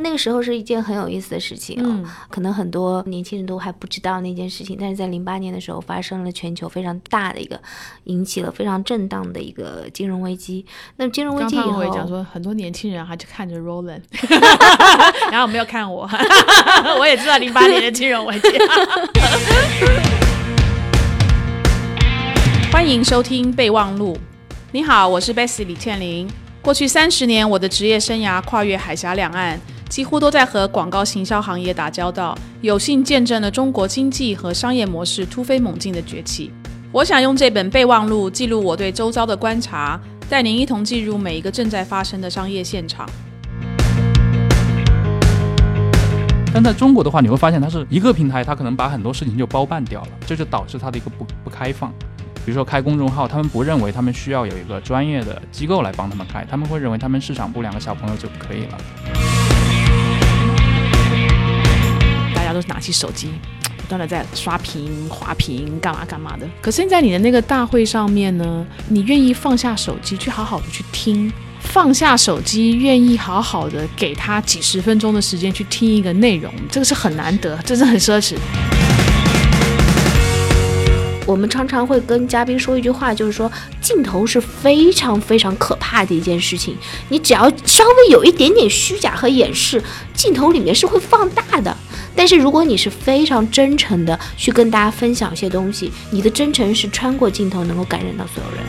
[0.00, 7.60] 那个时候是一件很有意思的事情嗯，可能很多年轻人都还不知道那件事情，但是在零八年的时候发生了全球非常大的一个，
[8.04, 10.64] 引起了非常震荡的一个金融危机。
[10.98, 14.02] 那么金融危机以后，我也讲说很多年轻人还就看着 Roland，
[15.32, 16.08] 然后没有看我，
[17.00, 18.48] 我也知道零八年的金融危机。
[22.70, 24.16] 欢迎收听备忘录。
[24.70, 26.30] 你好，我是 Bessy 李倩玲。
[26.62, 29.58] 过去三十年，我的职业生涯跨越海峡两岸。
[29.88, 36.52] 几乎都在和广告行销行业打交道，有幸见证了中国经济和商业模式突飞猛进的崛起。
[36.92, 43.08] 我想用这本备忘录记录我对周遭的观察，带您一同进入每一个正在发生的商业现场。
[46.52, 51.92] 但在中国的话，你会发现它是一个平台，它可能把很多事情就包办掉了，这就导致它的一个不不开放。
[52.44, 59.37] 比如说开公众号，他们不认为他们需要有一个专业的机构来帮他们开，他们会认为他们市场部两个小朋友就可以了。
[62.60, 63.28] 都拿起手机，
[63.76, 66.48] 不断的在刷屏、滑屏，干嘛干嘛的。
[66.60, 78.34] 可现在你的那个大会上面呢，你愿意放下手机去好好的去听，放下手机，愿意好好的给他几十分钟的时间去听一个内容，这个是很难得，这是很奢侈。
[81.26, 83.52] 我们常常会跟嘉宾说一句话，就是说
[83.82, 86.74] 镜头是非常非常可怕的一件事情，
[87.10, 89.82] 你只要稍微有一点点虚假和掩饰，
[90.14, 91.76] 镜头里面是会放大的。
[92.18, 98.64] 但是如果你是非常真诚的去跟大家分享一些东西，你的真诚是穿过镜头能够感染到所有人。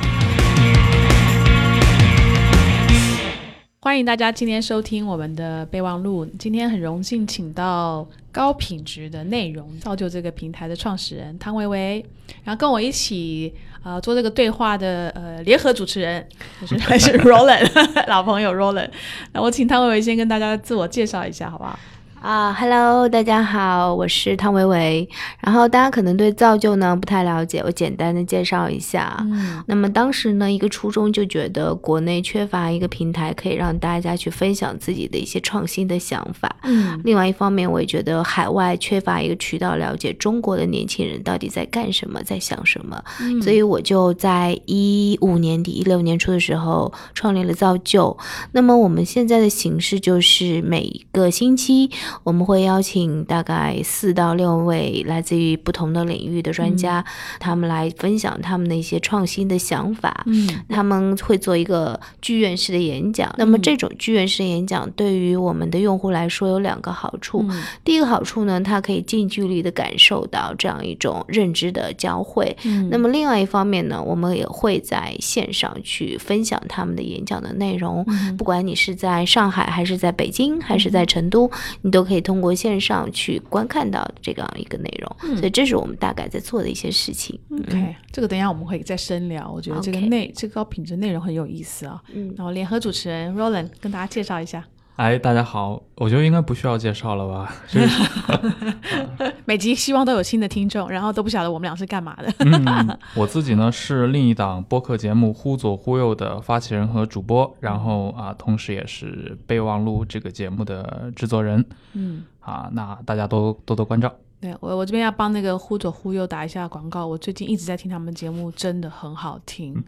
[3.79, 6.23] 欢迎大家今天收听我们的备忘录。
[6.37, 12.05] 今天很荣幸请到高品质的内容造就这个平台的创始人汤维维，
[12.43, 16.23] 然后跟我一起呃做这个对话的呃联合主持人
[16.61, 17.67] 就是 还是 Roland
[18.07, 18.91] 老朋友 Roland。
[19.33, 21.79] 那我请汤维维先跟大家自我介绍一下，好不好？
[22.21, 25.07] 啊，Hello，大家好，我是汤唯唯。
[25.39, 29.15] 然后大家可能对造就呢不太了解，我简单的介绍一下。
[29.21, 36.53] 嗯，那么当时呢，一个初衷就觉得国内缺乏一个平台，可以让大家去分享自己的一些创新的想法。
[36.63, 43.01] 嗯，另外一方面，我也觉得海外缺乏一个渠道了解中国的年轻人到底在干什么，在想什么。
[43.21, 48.17] 嗯，所以我就在一五年底、一六年初的时候创立了造就。
[48.51, 51.89] 那么我们现在的形式就是每一个星期。
[52.23, 57.03] 我们会邀请大概四到六位来自于不同的领域的专家，
[57.39, 60.23] 他们来分享他们的一些创新的想法。
[60.25, 63.33] 嗯，他们会做一个剧院式的演讲。
[63.37, 67.45] 那么这种剧院式的演讲对于我们的用户来说有两个好处。
[67.83, 72.55] 第一个好处呢，它可以近距离的感受到这样一种认知的交汇。
[72.89, 78.05] 那么另外一方面呢，我们也会在线上去分享他们的演讲的内容。
[78.37, 81.49] 不管你是在上海，还是在北京，还是在成都，
[81.81, 81.98] 你都。
[81.99, 87.37] 都可以通过线上去观看到这样一个内容，所以这是我们大概在做的一些事情。
[87.51, 89.51] OK，这个等一下我们会再深聊。
[89.51, 92.01] 我觉得这个内这个高品质内容很有意思啊。
[92.13, 94.65] 嗯，然后联合主持人 Roland 跟大家介绍一下。
[94.99, 97.55] 哎，大家好，我觉得应该不需要介绍了吧？
[99.47, 102.29] 每集希望都有新的听众，然后都不晓得我们俩是干嘛的。
[102.39, 111.65] 嗯，我自己呢是另一档播客节目《忽左忽右》的发起人和主播，然后啊，同时也是备忘录这个节目的制作人。
[111.93, 114.13] 嗯，啊，那大家都多多关照。
[114.41, 117.07] 对我，我这边要帮那个《忽左忽右》打一下广告。
[117.07, 119.81] 我最近一直在听他们节目，真的很好听，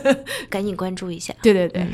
[0.50, 1.32] 赶紧关注一下。
[1.40, 1.86] 对对对。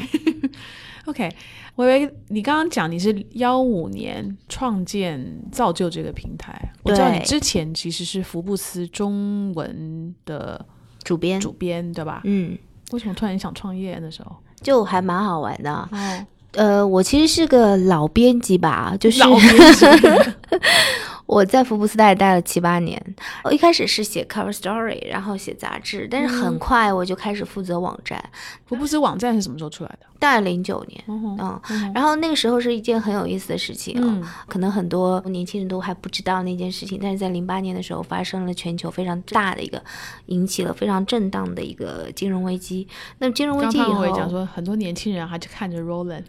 [1.07, 1.31] OK，
[1.77, 5.23] 微微，你刚刚讲你是幺五年创建
[5.53, 10.65] 造就这个平台，我知道你之前其实是福布斯中文的
[11.03, 12.23] 主编，主编对吧？
[12.25, 12.57] 嗯，
[12.93, 13.99] 为什么突然想创业？
[14.01, 15.71] 那时候就还蛮好玩的。
[15.93, 19.87] 哦，呃，我其实是个老编辑吧，就是老编辑。
[21.27, 23.03] 我在福布斯待待了七八年，
[23.45, 28.23] 我一开始是写 cover story，然后写杂志，但是很快我就开始负责网站。
[28.67, 30.07] 福布斯网站是什么时候出来的？
[30.25, 39.83] 大概零九年，嗯，然后那个时候是一件很有意思的事情啊，可能很多年轻人都还不知道那件事情，但是在零八年的时候发生了全球非常大的一个，
[40.27, 42.89] 引起了非常震荡的一个金融危机。
[43.19, 46.23] 那么金融危机以后，讲说很多年轻人还就看着 Roland，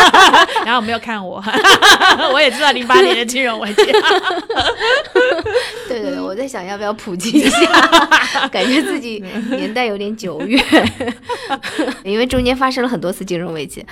[0.64, 1.44] 然后没有看我，
[2.32, 3.84] 我也知道零八年的金融危机。
[5.86, 7.58] 对 对对，我在想要不要普及一下，
[8.50, 10.64] 感觉自己年代有点久远，
[12.02, 13.84] 因为中间发生了很多次金融危机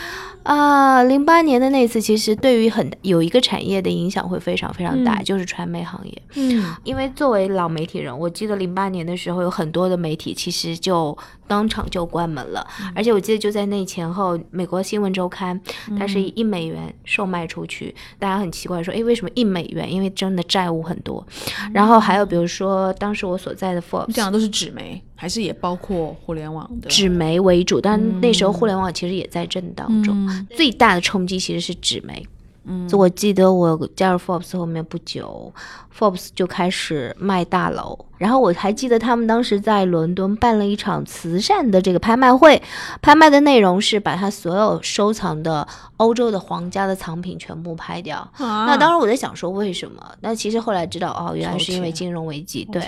[0.44, 1.02] 啊。
[1.02, 6.22] 零八年的那次，其实对于很有一个产业的影响会非常非常大，就是传媒行业。
[6.36, 11.16] 嗯，因为作为老媒体人，我记得零八年的时候有很多的媒体其实就
[11.46, 12.66] 当场就关门了。
[12.94, 15.60] 而且我记得就在那前后，美国新闻周刊
[15.98, 19.92] 它是以一美元售卖出去，大家很奇怪说，哎，为什么一美元？
[19.92, 21.26] 因为真的债务很多。
[21.72, 26.88] 然后还有比如说，当时我所在的 Forbes，讲的都是纸媒，还是也包括互联网的？
[26.88, 30.28] 纸媒为主，但那时候互联网其实也在震荡中。
[30.56, 32.26] 最大的冲击其实是纸媒。
[32.64, 35.52] 嗯，我记得我加入 Forbes 后面不久
[35.96, 37.98] ，Forbes 就开始卖大楼。
[38.16, 42.62] 然后我还记得他们当时在伦敦办了一场慈善的这个拍卖会，
[43.02, 45.66] 拍卖的内容是把他所有收藏的
[45.96, 48.26] 欧洲的皇家的藏品全部拍掉。
[48.38, 50.00] 那当时我在想说为什么？
[50.20, 52.64] 那其实后来知道哦，原来是因为金融危机。
[52.72, 52.82] 对，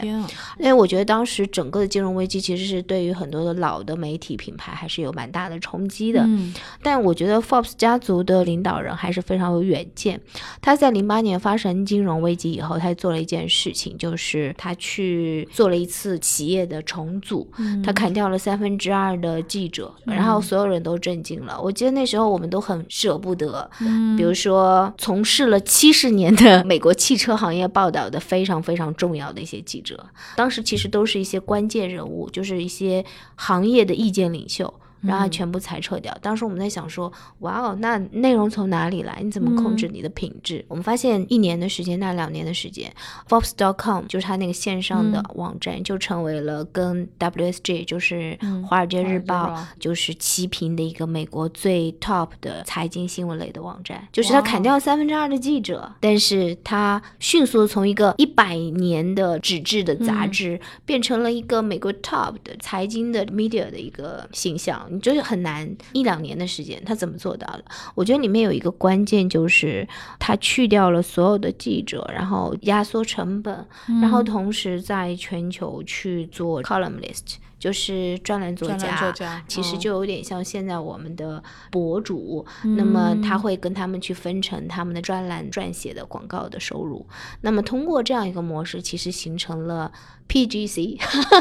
[0.58, 6.22] 因为我觉得当时整个的金融危机其实是对于很多的老的媒体品牌还是有蛮大的冲击的。
[6.22, 10.20] 嗯，但我觉得 Forbes 家族的领导人还是非常有远见。
[10.60, 15.46] 他在零八年发生金融危机以后，他做了一件事情，就是他去。
[15.52, 17.50] 做了一次企业的重组，
[17.82, 21.60] 他砍掉了三分之二的记者，然后所有人都震惊了。
[21.60, 23.68] 我记得那时候我们都很舍不得，
[24.16, 30.04] 比如说从事了七十年的美国汽车行业报道的非常非常重要的一些记者，
[30.36, 33.04] 当时其实都是一些关键人物，就是一些
[33.34, 34.72] 行业的意见领袖。
[35.06, 36.16] 然后全部裁撤掉。
[36.20, 39.20] 当时我们在想说，哇哦，那内容从哪里来？
[39.22, 40.64] 你怎么控制你的品质？
[40.68, 42.92] 我们发现一年的时间，那两年的时间
[43.28, 54.06] ，Forbes.com 就是它那个线上的网站，就成为了跟 WSJ 就是华尔街日报就是齐平的一个美国最 top 的财经新闻类的网站。
[54.12, 64.88] 就是它砍掉三分之二的记者，但是它迅速从一个一百年的纸质的杂志，变成了一个美国 top 的财经的 media 的一个形象。
[64.96, 67.64] 你就是很难一两年的时间，他怎么做到的？
[67.94, 69.86] 我觉得里面有一个关键就是
[70.18, 73.64] 他去掉了所有的记者，然后压缩成本，
[74.00, 77.36] 然后同时在全球去做 columnist。
[77.58, 82.44] 就是专栏作家，其实就有点像现在我们的博主，
[82.76, 87.06] 那么他会跟他们去分成他们的专栏撰写的广告的收入。
[87.40, 89.90] 那么通过这样一个模式，其实形成了
[90.28, 90.98] PGC，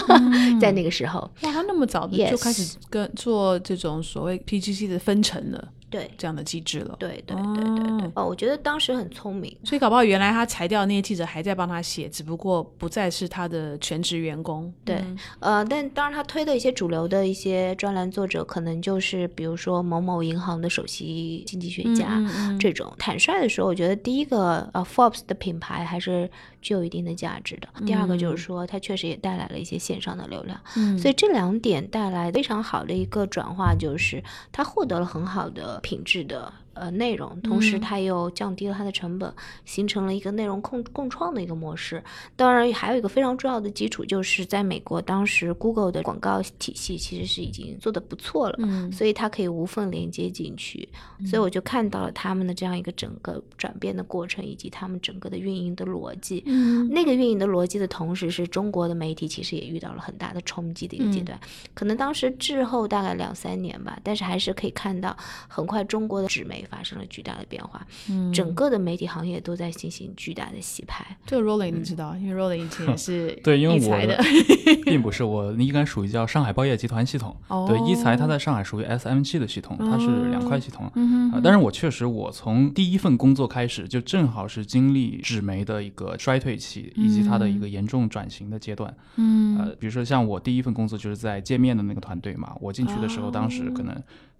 [0.59, 5.69] 在那个时候，哇，他那么早的就开始跟做这种所谓 PGC 的分成了。
[5.95, 14.74] 对这样的机制了，对对对对对，哦，我觉得当时很聪明，所以搞不好原来他裁掉那些记者还在帮他写，只不过不再是他的全职员工。
[14.83, 15.01] 对，
[15.39, 22.21] 呃，但当然他推的一些主流的一些专栏作者，可能就是比如说某某银行的首席经济学家
[22.59, 22.94] 这种。
[23.00, 26.30] 坦率的说，我觉得第一个呃，Forbes 的品牌还是。
[26.65, 27.68] 具有一定的价值的。
[27.86, 36.51] 第二个就是说，它确实也带来了一些线上的流量，嗯所以这两点带来非常好的一个转化，就是他获得了很好的品质的。
[36.75, 39.33] 呃，内容，同时它又降低了它的成本，
[39.63, 42.04] 形成了一个内容共共创的一个模式。
[42.36, 50.88] 当然，还有一个非常重要的基础，就是在美国，当时 Google 的广告体系其实是已经做的不错了，嗯，所以它可以无缝连接进去。
[51.25, 56.44] 所以我就看到了他们的这样一个整个转变的过程，以及他们整个的运营的逻辑。
[56.45, 61.39] 嗯，那个运营的逻辑的同时，是中国的媒体其实也遇到了很大的冲击的一个阶段。
[61.74, 65.16] 可能当时滞后大概两三年吧，但是还是可以看到，
[65.48, 66.64] 很快中国的纸媒。
[66.65, 71.06] 发生了巨大的变化，嗯，整个的媒体行业都在进行巨大的洗牌。
[71.25, 73.97] 这个 Rolling 你知道，因为 Rolling 以前也是 对，因为我
[74.85, 77.35] 并不是我应该属于叫上海报业集团系统。
[77.67, 80.91] 对，一财它在上海属于 SMG 的系统，它是两块系统。
[80.95, 88.93] 嗯但是我确实，我从第一份工作开始，就正好是经历纸媒的一个衰退期，以及它的一个严重转型的阶段。
[89.17, 93.95] 嗯，呃，比如说像我第一份工作就是在界面的那个团队嘛，我进去的时候，当时可能。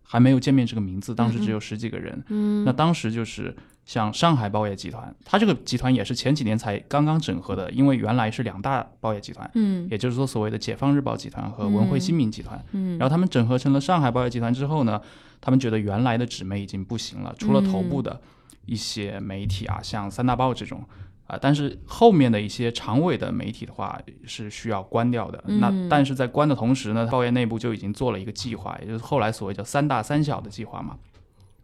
[0.08, 2.24] 还没有见面这个名字，当时只有十几个人。
[2.30, 15.02] 嗯，那当时就是像上海报业集团，它这个集团也是前几年才刚刚整合的，因为原来是两大报业集团，嗯，也就是说所谓的解放日报集团和文汇新民集团，嗯，然后他们整合成了上海报业集团之后呢，
[15.42, 18.22] 他们觉得原来的纸媒已经不行了，除了头部的
[18.66, 20.84] 一些媒体啊，像三大报这种。
[21.28, 25.44] 啊，但是后面的一些长尾的媒体的话是需要关掉的。
[25.48, 30.98] 那但是在关的同时呢，报业内部就已经做了一个计划，也就是后来所谓叫“三大三小”的计划嘛。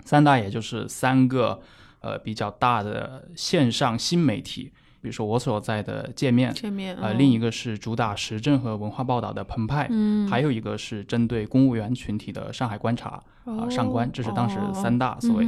[0.03, 1.61] 三大也就是三个
[1.99, 15.45] 呃比较大的线上新媒体，比如说我所在的界面，界面呃，另一个是主打时政和文化报道的澎湃，嗯，还有一个是针对公务员群体的上海观察啊上官，这是当时三大所谓。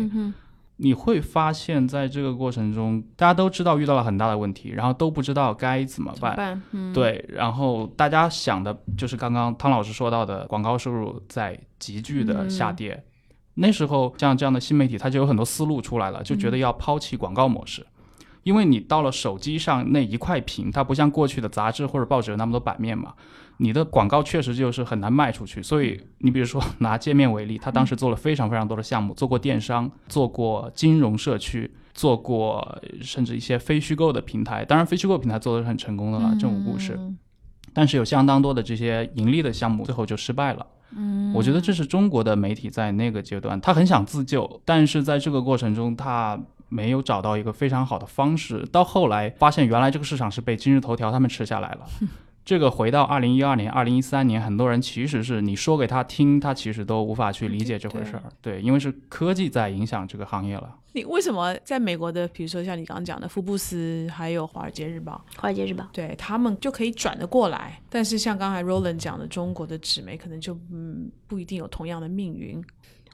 [0.78, 6.62] 你会发现在这个过程中，大家都知道遇到了很大的问题，然后都不知道该怎么办。
[6.94, 13.04] 对，然后大家想的就是刚刚汤老师说到的广告收入在急剧的下跌。
[13.56, 17.86] 那时候像这样的新媒体，它就有很多思路出来了，就觉得要抛弃广告模式。
[18.42, 23.14] 因为你到了手机上那一块屏，它不像过去的杂志或者报纸有那么多版面嘛，
[23.64, 25.64] 你的广告确实就是很难卖出去。
[25.64, 34.66] 所以你比如说 拿界面为例，他当时做了非常非常多的项目，做过电商，做过金融社区，做过甚至一些非虚构的平台。
[34.66, 37.00] 当然，非虚构平台做的是很成功的了，正午故事。
[37.72, 40.68] 但是有相当多的这些盈利的项目，最后就失败了。
[40.96, 46.38] 嗯，我觉得这是中国的媒体在那个阶段，他很想自救，但是在这个过程中，他
[46.70, 48.68] 没有找到一个非常好的方式。
[48.72, 51.88] 到后来发现，原来这个市场是被今日头条他们吃下来了。
[52.46, 58.24] 这个回到二零一二年、二零一三年，很多人其实是你说给他听，他其实都无法去理解这回事儿。
[58.42, 60.76] 对，因为是科技在影响这个行业了。
[60.96, 67.82] 你为什么在美国的，比如说像你刚刚讲的福布斯，还有华尔街日报，华尔街日报，对他们就可以转得过来。
[67.90, 72.64] 但是像刚才 Roland 讲的，中国的纸媒可能就嗯不一定有同样的命运。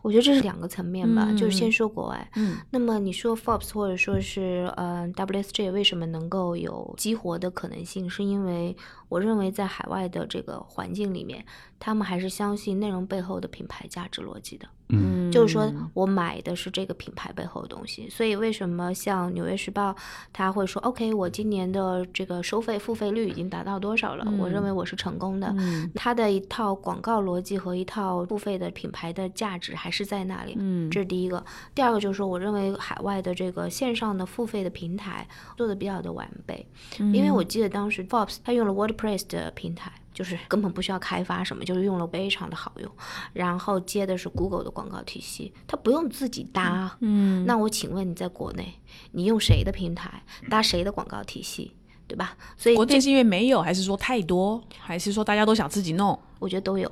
[0.01, 2.31] 我觉得这是两个层面吧，就是先说国外。
[2.35, 8.09] 嗯，那么你说 Forbes 或者说是呃 WSJ 为什么能够有激活的可能性？
[8.09, 8.75] 是因为
[9.09, 11.45] 我认为在海外的这个环境里面，
[11.79, 14.67] 他们还是相信内容背后的品牌价值逻辑的。
[14.91, 18.09] 嗯，就是说我买的是这个品牌背后的东西。
[18.09, 19.91] 所以为什么像《纽约时报》
[20.33, 24.25] 他会说，OK，我今年的这个收费付费率已经达到多少了？
[24.39, 25.53] 我认为我是成功的。
[25.59, 30.55] 嗯，他的一套广告逻辑和一套付费的品牌的价值还是在那里。
[30.57, 31.45] 嗯，这是第一个。
[31.75, 36.67] 第二个就是说，我认为海外的这个线上的付费的平台做的比较的完备。
[36.97, 39.91] 因为我记得当时 Forbes 他用了 WordPress 的平台。
[40.19, 42.91] 就是根本不需要开发什么，就是用了非常的好用，
[43.31, 46.97] 然后接的是 Google 的广告体系，它不用自己搭。
[46.99, 48.73] 嗯，那我请问你在国内，
[49.11, 51.71] 你用谁的平台搭谁的广告体系，
[52.05, 52.35] 对吧？
[52.57, 56.19] 所以国内是因为没有，还是说太多，还是说大家都想自己弄？
[56.39, 56.89] 我觉得都有，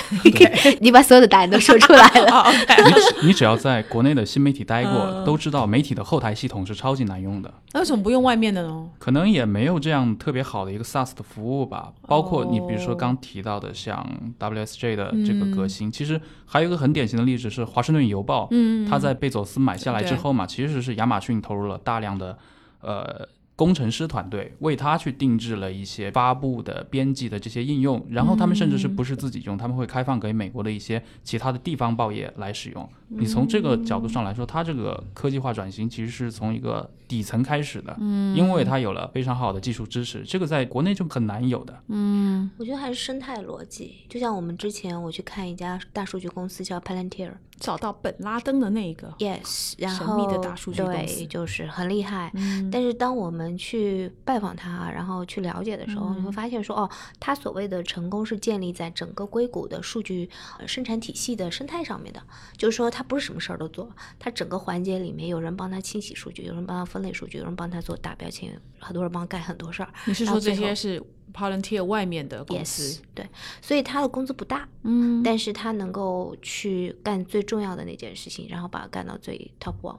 [0.80, 2.44] 你把所有的答案都说出来了。
[3.20, 7.52] 你你只要在国内的新媒体待过，都知道媒体的后台系统是超级难用的。
[7.72, 8.88] 那为什么不用外面的呢？
[8.98, 11.92] 可能也没有这样特别好的一个 SaaS 的服务吧。
[12.06, 14.04] 包括你比如说刚提到的像
[14.38, 18.48] WSJ 的这个革新，其实还有一个很典型的例子是华盛顿邮报。
[18.52, 22.38] 嗯，它在贝佐斯买下来之后嘛，其实是亚马逊投入了大量的
[22.80, 23.28] 呃。
[23.58, 32.88] 工程师团队为他去定制了一些发布的、编辑的这些应用，然后他们甚至是不是自己用，他们会开放给美国的一些其他的地方报业来使用。
[33.08, 41.82] 你从这个角度上来说，它这个科技化转型其实是从一个底层开始的，嗯，因为它有了非常好的技术支持，这个在国内就很难有的。
[41.88, 47.32] 嗯，我觉得还是生态逻辑，就像我们之前我去看一家大数据公司叫 Palantir。
[47.60, 52.32] 找到本拉登的那一个，yes，然后神秘的大数据公司，就是很厉害。
[52.70, 56.88] 但是当我们去拜访他，然后去了解的时候，你会发现说，哦，
[57.18, 60.30] 他所谓的成功是建立在整个硅谷的数据
[60.68, 62.22] 生产体系的生态上面的。
[62.56, 69.94] 就是说，他不是什么事儿都做，他整个环节里面有人帮他清洗数据，有人帮他分类数据，有人帮他做大标签，很多人帮他干很多事儿。
[70.04, 71.00] 你是说这些是
[71.32, 73.28] ？Palantir 外面的公司，对，
[73.60, 79.96] 所以他的工资不大，嗯，但是他能够去干最重要的那件事情，然后把它干到最 top one。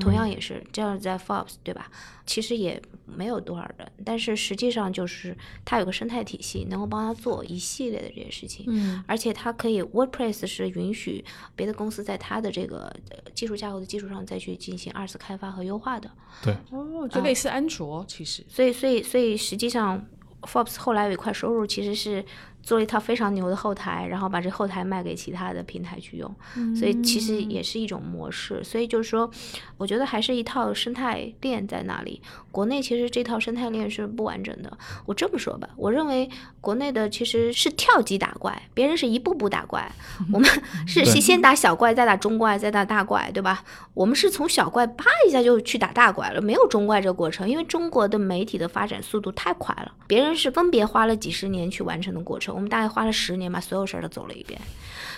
[0.00, 1.88] 同样也是这样，在 Forbes 对吧？
[2.26, 12.92] 其实也没有多少人，但是实际上就是他有个生态体系，能够帮他做一系列的这些事情，嗯，而且他可以 WordPress 是允许别的公司在他的这个
[13.32, 16.10] 技术架构的基础上再去进行二次开发和优化的，
[16.42, 20.04] 对，哦，就类似安卓，其实，所以，所以，所以实际上。
[20.42, 22.24] Forbes 后来有一块收入，其实是
[22.62, 26.34] 做一套非常牛的后台，然后把这后台卖给其他的平台去用，
[26.76, 28.62] 所以其实也是一种模式。
[28.62, 29.30] 所以就是说，
[29.76, 32.20] 我觉得还是一套生态链在那里。
[32.52, 34.76] 国内其实这套生态链是不完整的。
[35.06, 36.28] 我这么说吧，我认为
[36.60, 39.90] 国内的其实是跳级打怪，别人是一步步打怪，
[40.32, 40.48] 我们
[40.86, 43.64] 是先先打小怪，再打中怪，再打大怪，对吧？
[43.94, 54.60] 我们是从小怪啪一下就去打大怪了，没有中怪这个过程，因为中国的媒体的发展速度太快了，别人是分别花了几十年去完成的过程，我们大概花了十年把所有事儿都走了一遍。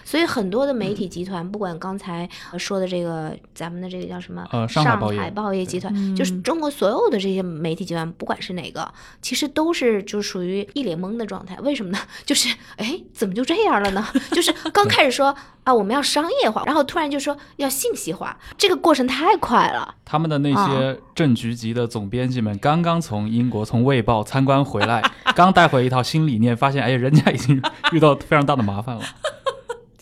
[0.05, 2.29] 所以很多的媒体集团，不管刚才
[2.59, 11.57] 说的这个咱们的这个叫什么，呃，上海报业集团，就是中国所有的这些媒体集团，不管是哪个，其实都是就属于一脸懵的状态。
[11.61, 11.99] 为什么呢？
[12.25, 14.07] 就是哎，怎么就这样了呢？
[14.33, 19.95] 就是刚开始说啊，我们要商业化，然后突然就说要信息化，这个过程太快了。
[20.05, 25.03] 他们的那些政局级的总编辑们，刚刚从英国从卫报参观回来，
[25.35, 29.03] 刚带回一套新理念，发现哎，人家已经 遇到非常大的麻烦了。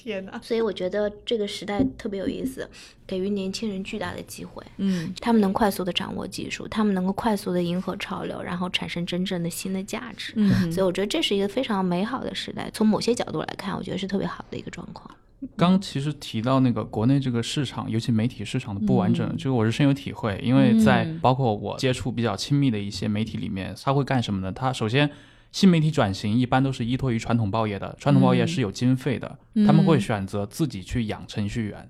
[0.02, 0.40] 天哪！
[0.42, 2.66] 所以我觉得这个时代特别有意思，
[3.06, 4.64] 给予年轻人巨大的机会。
[4.78, 10.32] 嗯，他们能快速的掌握技术，他们能够快速的迎合潮流，然后产生真正的新的价值。
[10.36, 12.70] 嗯，所以我觉得这是一个非常美好的时代。
[12.72, 15.14] 从某些角度来看，我觉得是特别好的一个状况。
[15.56, 20.40] 刚其实提到那个国内这个市场，尤其媒体市场的不完整，这个我是深有体会。
[20.42, 24.50] 因为在包括我接触比较亲密的一些媒体里面，他会干什么呢？
[24.50, 25.10] 他首先
[25.52, 31.88] 新媒体转型一般都是依托于传统报业的，传统报业是有经费的，他们会选择自己去养程序员。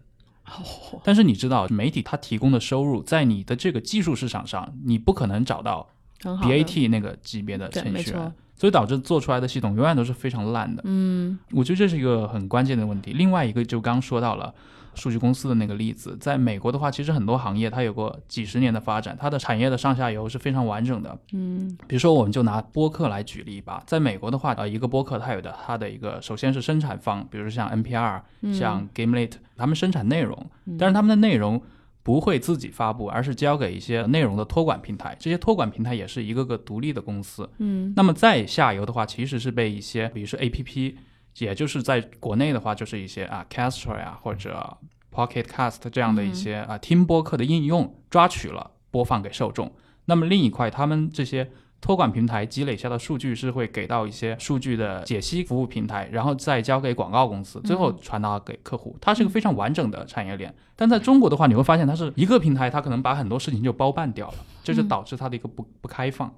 [1.05, 5.89] 但是你知道，媒体它提供的收入，在你的这个技术市场上，你不可能找到
[6.21, 8.33] BAT 那个级别的程序员。
[8.57, 10.83] 所以导致做出来的系统永远都是非常烂的。
[10.85, 13.15] 嗯，我觉得这是一个很关键的问题。
[13.15, 14.55] 另外一个就刚说到了
[14.95, 21.19] 数据公司的那个例子，在美国的话，其实很多行业它有过几十年的发展，它的产业的上下游是非常完整的。
[21.33, 28.21] 嗯，比如说我们就拿播客来举例吧，在美国的话，呃，一个播客它有的它的一个首先是生产方，比如说像 NPR、
[28.53, 31.63] 像 Gamelet，他们生产内容，但是他们的内容。
[32.03, 35.15] 不会自己发布，而是交给一些内容的托管平台。
[35.21, 37.49] 这些托管平台也是一个个独立的公司。
[37.59, 40.97] 嗯，那么在下游的话，其实是被一些，比如说 A P P，
[41.39, 44.77] 也就是在国内的话，就是一些啊 Castro 呀或者
[45.13, 49.73] Pocket Cast 这样的一些啊听播客的应用抓取了，播放给受众。
[50.05, 51.51] 那么另一块，他们这些。
[51.83, 58.95] 托管平台积累下的数据是会给到一些数据的解析服务平台，然后再交给广告公司，最后传达给客户。
[59.01, 60.55] 它是一个非常完整的产业链。
[60.77, 66.29] 但在中国的话，你会发现它是一个平台，它可能把很多事情就包办掉了，这就导致它的一个不不开放。
[66.29, 66.35] 嗯，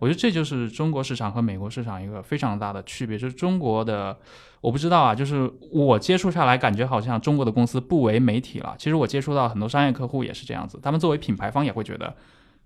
[0.00, 3.18] 我觉得这就是中国市场和美国市场一个非常大的区别。
[3.18, 4.16] 就是中国的，
[4.60, 8.74] 我不知道啊，就是我接触下来感觉好像中国的公司不为媒体了。
[8.78, 12.14] 其实我接触到很多商业客户也是这样子，他们作为品牌方也会觉得。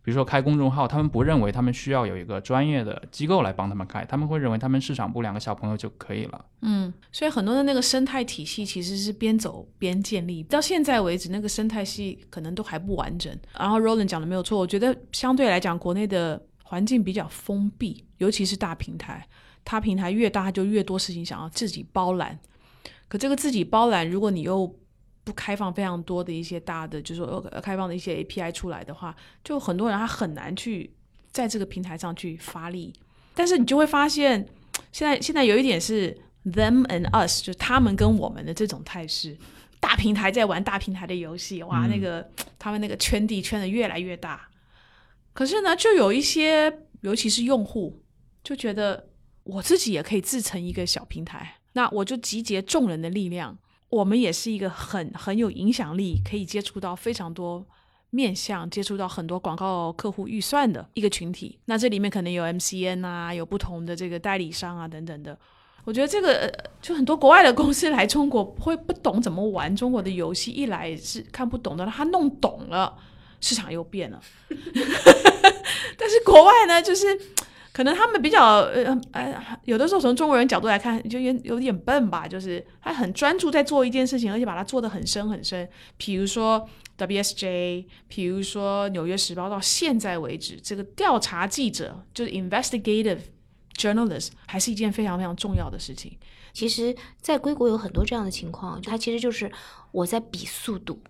[0.03, 6.43] 比如说开公众号，他们不认为他们需要有一个专业的机构来帮他们开，他们会认为他们市场部两个小朋友就可以了。
[6.63, 13.31] 嗯，所以很多的那个生态体系其实是边走边建立，到现在为止那个生态系可能都还不完整。
[13.59, 19.27] 然后 Roland 讲的没有错，我觉得相对来讲国内的环境比较封闭，尤其是大平台，
[19.65, 22.39] 它平台越大，它就越多事情想要自己包揽。
[23.09, 24.73] 可这个自己包揽，如果你又
[25.25, 29.13] 不开放非常多的一些大的，就是说开放的一些 API 出来的话，
[29.43, 30.95] 就很多人他很难去
[31.33, 32.93] 在这个平台上去发力。
[33.35, 34.47] 但是你就会发现，
[34.93, 39.37] 现在现在有一点是 them and us，就他们跟我们的这种态势。
[39.81, 44.49] 大平台在玩大平台的游戏，哇，那个他们那个圈地圈的越来越大。
[45.41, 46.71] 可是呢，就有一些，
[47.01, 48.03] 尤其是用户，
[48.45, 49.09] 就觉得
[49.43, 53.57] 我自己也可以自成一个小平台，那我就集结众人的力量。
[53.89, 57.67] 我们也是一个很很有影响力，可以接触到非常多
[58.11, 61.59] 面向，接触到很多广告客户预算的一个群体。
[61.65, 65.39] 那这里面可能有 MCN 啊，有不同的这个代理商啊等等的。
[65.85, 72.95] 我觉得这个就很多国外的公司来中国会不懂怎么玩中国的游戏，一来是看不懂的，他弄懂了，
[73.41, 74.21] 市场又变了。
[75.97, 77.07] 但是国外呢，就是。
[77.73, 85.67] 可能他们比较呃呃，有的时候从中国人角度来看，就有有点笨吧，就是他很专注在做一件事情，而且把它做得很深很深。
[85.97, 93.21] 比如说 WSJ，比如说纽约时报，到现在为止，这个调查记者就是 investigative
[93.79, 96.19] journalist，还是一件非常非常重要的事情。
[96.53, 99.51] 其实，在硅谷有很多这样的情况，它其实就是
[99.93, 101.01] 我在比速度。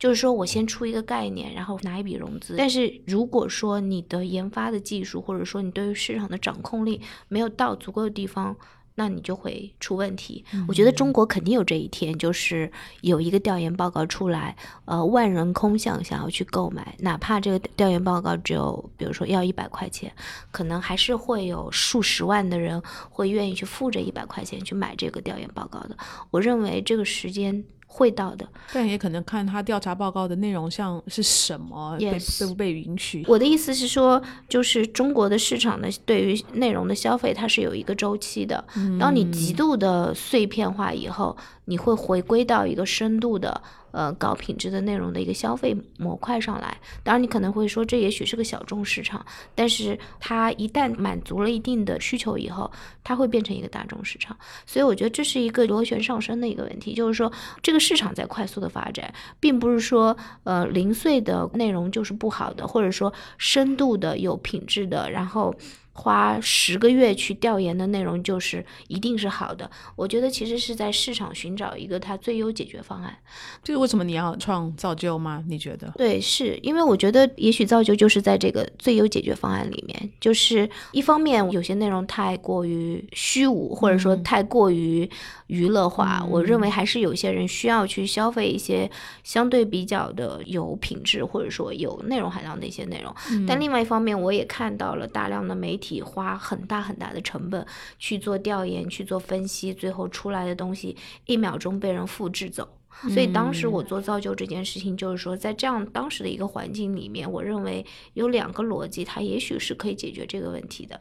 [0.00, 2.54] 就是说我先出一个概念，然后拿一笔融资。
[2.56, 8.56] 但是如果说你的研发的技术，或者说你对于市场的掌控力没有到足够的地方，
[8.94, 10.42] 那你就会出问题。
[10.66, 20.10] 我觉得中国肯定有这一天，就是有一个调研报告出来，呃，万人空巷想要去购买，哪怕这个调研报告只有，比如说要一百块钱，
[20.50, 25.96] 可能还是会有数十万的人会愿意去付这一百块钱去买这个调研报告的。
[26.30, 27.62] 我认为这个时间。
[27.92, 33.24] 会到的，但也可能看他调查报告的内容像是什么，被被不被允许。
[33.26, 38.64] 我的意思是说，就是中国的市场呢，对于内容的消费，它是有一个周期的。
[38.98, 41.36] 当你极度的碎片化以后。
[41.66, 46.76] 你会回归到一个深度的，呃，高品质的内容的一个消费模块上来。
[47.02, 49.24] 当然，你可能会说，这也许是个小众市场，
[49.54, 52.70] 但是它一旦满足了一定的需求以后，
[53.02, 54.36] 它会变成一个大众市场。
[54.66, 65.54] 所以，我觉得这是一个螺旋上升的一个问题，就是说，这个市场在快速的发展，并不是说，呃，零碎的内容就是不好的，或者说深度的、有品质的，然后。
[66.00, 69.70] 花十个月去调研的内容就是一定是好的。
[69.94, 73.14] 我觉得其实是在市场寻找一个它最优解决方案。
[73.62, 75.44] 这个为什么你要创造就吗？
[75.46, 75.92] 你觉得？
[75.98, 85.08] 对，是因为我觉得也许造就就是在这个最优解决方案里面，就是一方面有些内容太过于虚无，或者说太过于
[85.50, 88.88] 娱乐化，我认为还是有些人需要去消费一些
[89.24, 93.12] 相对比较的有品质或者说有内容含量的一些内容。
[93.48, 97.66] 但另外一方面，我也看到了大量的媒体花很大很大的成本
[97.98, 102.68] 去做调研、去做分析，最后出来的东西一秒钟被人复制走。
[103.08, 111.00] 所以当时我做造就这件事情，就是说在这样当时的一个环境里面，我认为有两个逻辑，它也许是可以解决这个问题的。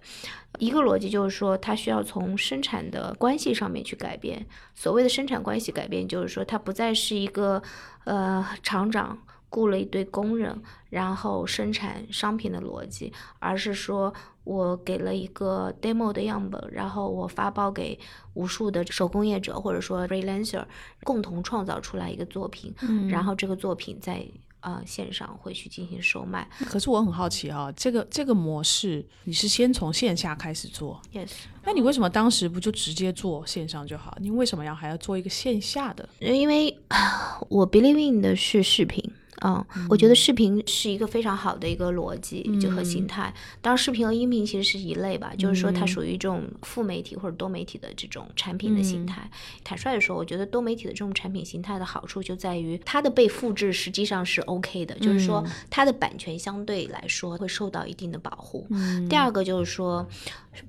[0.57, 4.45] 一个逻辑就是说，它需要从生产的关系上面去改变。
[4.75, 7.61] 所谓的生产关系改变，就是说它不再是一个
[8.05, 9.17] 呃厂长。
[9.49, 17.99] 雇了一堆工人，然后生产商品的逻辑，而是说我给了一个 demo 的样本，然后我发包给
[18.33, 20.63] 无数的手工业者或者说 freelancer，
[21.03, 22.73] 共同创造出来一个作品，
[23.09, 24.25] 然后这个作品在
[24.61, 26.47] 呃线上会去进行售卖。
[26.65, 31.29] 可是我很好奇哈，这个这个模式你是先从线下开始做？Yes。
[31.63, 34.17] 那你为什么当时不就直接做线上就好？
[34.19, 36.07] 你为什么要还要做一个线下的？
[36.19, 36.75] 因为
[37.49, 39.03] 我 believe in 的是视频。
[39.43, 43.33] 嗯，我觉得视频是一个非常好的一个逻辑就和形态。
[43.61, 49.29] 当然，视频和音频其实是一类吧，就是说它属于这种副媒体或者多媒体的这种产品的形态。
[49.63, 58.67] 坦率的说，我觉得多媒体的这种产品形态的好处就在于它的被复制实际上是 OK 的，就是说它的版权相对来说会受到一定的保护。
[59.09, 60.07] 第二个就是说。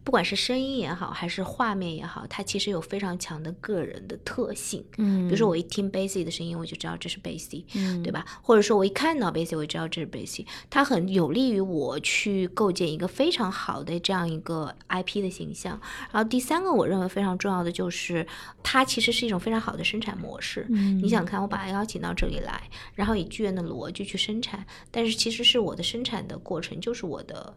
[0.05, 4.85] 不管是声音也好，还是画面也好，它其实有非常强的个人的特性。
[4.99, 8.25] 嗯，比如说我一听 Bassy 的声音，我就知道这是 Bassy，嗯，对吧？
[8.41, 10.47] 或者说我一看到 Bassy，我就知道这是 Basic，。
[10.69, 15.81] 它很有利于我去构建一个非常好的这样一个 IP 的形象。
[16.13, 18.27] 然后第三个，我认为非常重要的就是，
[18.63, 20.67] 它其实是一种非常好的生产模式。
[20.71, 22.63] 嗯，你想看，我把它邀请到这里来，
[22.95, 27.55] 然后以剧院的逻辑去生产，但是其实是我的生产的过程，就是我的。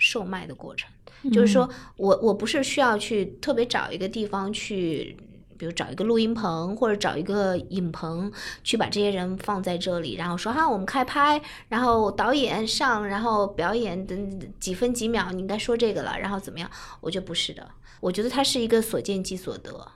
[0.00, 0.88] 售卖的过程，
[1.32, 5.16] 就是说我我不是需要去特别找一个地方去，
[5.58, 16.70] 比如找一个录音棚或者找一个影棚，去把这些人放在这里，然后说哈我们开拍，然后导演上，然后表演等几分几秒你应该说这个了，然后怎么样？
[17.00, 17.68] 我觉得不是的，
[18.00, 19.92] 我觉得它是一个所见即所得，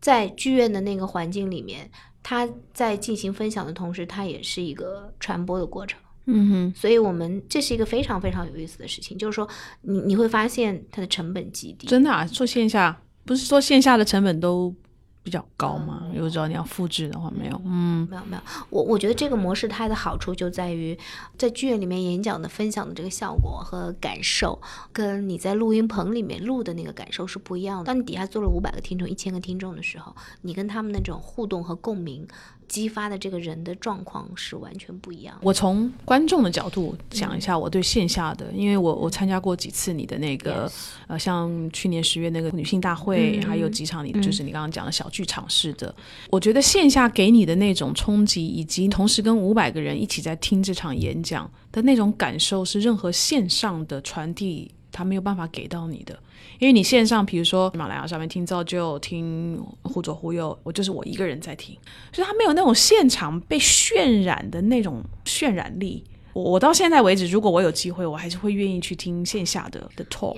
[0.00, 1.90] 在剧院的那个环境里面，
[2.22, 5.98] 他在进行分享的同时，它也是一个传播的过程。
[6.26, 9.48] 嗯哼，所以我们这是一个非常非常有意思的事情，就是说，
[9.80, 11.86] 你你会发现它的成本极低。
[11.86, 14.74] 真的啊，做线下不是说线下的成本都
[15.22, 16.08] 比较高吗？
[16.14, 18.42] 有时候你要复制的话，没有，嗯，没有没有。
[18.70, 20.98] 我我觉得这个模式它的好处就在于，
[21.36, 24.60] 在剧院里面演讲的分享的这个效果和感受，
[24.92, 27.84] 跟你在录音棚里面录的那个感受是不一样的。
[27.84, 32.26] 当你底下坐了五百个听众、一千个听众的时候，你跟他们那种互动和共鸣。
[32.70, 35.36] 激发的这个人的状况是完全不一样。
[35.42, 40.70] 我从观众的角度讲一下我对线下的，因为我我参加过几次你的那个
[41.08, 45.92] 呃，像去年十月那个女性大会，还有几场你就是你刚刚讲的小剧场式的。
[46.30, 56.18] 我觉得线下给你的那种冲击，以及同时跟五百个人一起在听这场演讲的那种感受，是任何线上的传递他没有办法给到你的。
[56.58, 61.76] 因为你线上，比如说马来亚上面听造就、听忽左忽右，我就是我一个人在听，
[62.12, 66.04] 所以他没有那种现场被渲染的那种渲染力。
[66.32, 70.36] 我到现在为止，如果我有机会，我还是会愿意去听线下的的 talk。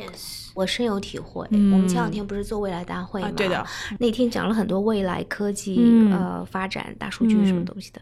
[0.55, 1.47] 我深有体会。
[1.51, 3.31] 我们前两天不是做未来大会吗？
[3.37, 3.65] 对的，
[3.99, 8.01] 那天讲了很多未来科技呃发展、大数据什么东西的。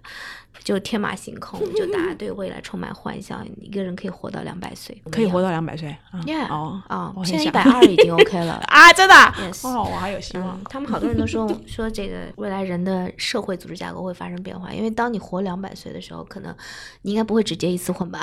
[0.64, 10.60] 就天马行空，就大家 对未来充满幻想，一个人可以活到两百岁，可以活到两百岁，Yeah，哦啊，现在一百二已经 OK 了啊，真的，Yes，哦，我还有希望。
[10.64, 16.54] 他们好多人都说 说这个未来人的社会组织架构会发生变化，因为当你活两百岁的时候，可能
[17.02, 18.18] 你应该不会只结一次婚吧？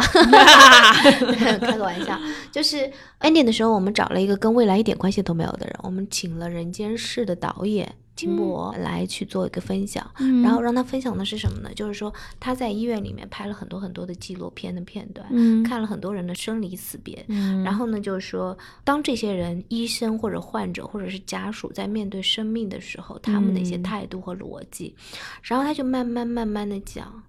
[1.39, 2.19] 开个玩笑，
[2.51, 7.95] 就是 ending 的时候，我们找了一个跟未来一点关系都没有的人，我们请了人间世的导演。
[8.17, 10.03] 金博来去做一个分享，
[10.43, 11.71] 然后让他分享的是什么呢？
[11.75, 15.23] 就是说他在医院里面拍了很多很多的纪录片的片段，
[15.63, 17.23] 看了很多人的生离死别，
[17.63, 24.95] 然后呢，就是说当这些人医生或者患者或者是家属在面对生命的时候，他们的一些态度和逻辑，
[25.43, 27.21] 然后他就慢慢慢慢的讲，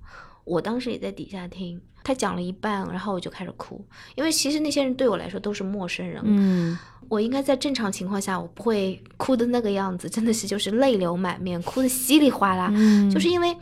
[0.49, 1.81] 我当时也在底下听。
[2.05, 3.85] 他讲了一半，然后我就开始哭，
[4.15, 6.23] 因为其实那些人对我来说都是陌生人。
[6.25, 12.71] 嗯，我应该在正常情况下，我不会哭的那个样子，真的是就是泪流满面，哭的稀里哗啦。
[12.73, 13.55] 嗯，就是因为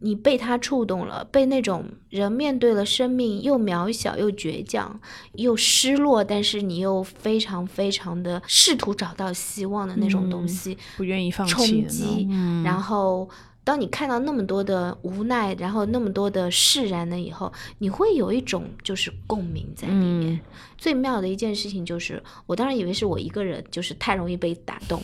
[0.00, 5.00] 你被他触动了，被那种人面对了生命又渺小又倔强
[5.34, 12.28] 又失落，但是你又非常非常的试图找到希望的那种东西，不愿意放弃，冲击，
[12.62, 13.26] 然后。
[13.64, 20.40] 当你看到那么多的无奈，然后那么多的释然了以后，你会有一种就是共鸣在里面。
[20.76, 25.00] 最妙的一件事情就是，我当然以为是我一个人，就是太容易被打动。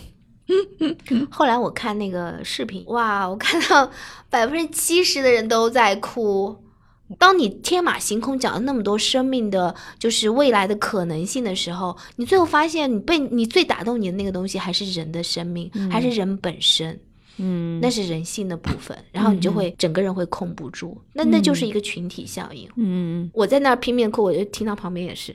[1.31, 3.91] 后来我看那个视频，哇，我看到
[4.29, 6.57] 百分之七十的人都在哭。
[7.19, 16.99] 当你天马行空讲了那么多生命的，就是未来的可能性的时候，你最后发现，你被你最打动你的那个东西，还是人的生命，还是人本身。
[17.39, 22.69] 嗯，那是人性的部分，然后你就会整个人会控不住，那那就是一个群体效应。
[22.77, 25.35] 嗯，我在那儿拼命哭，我就听到旁边也是。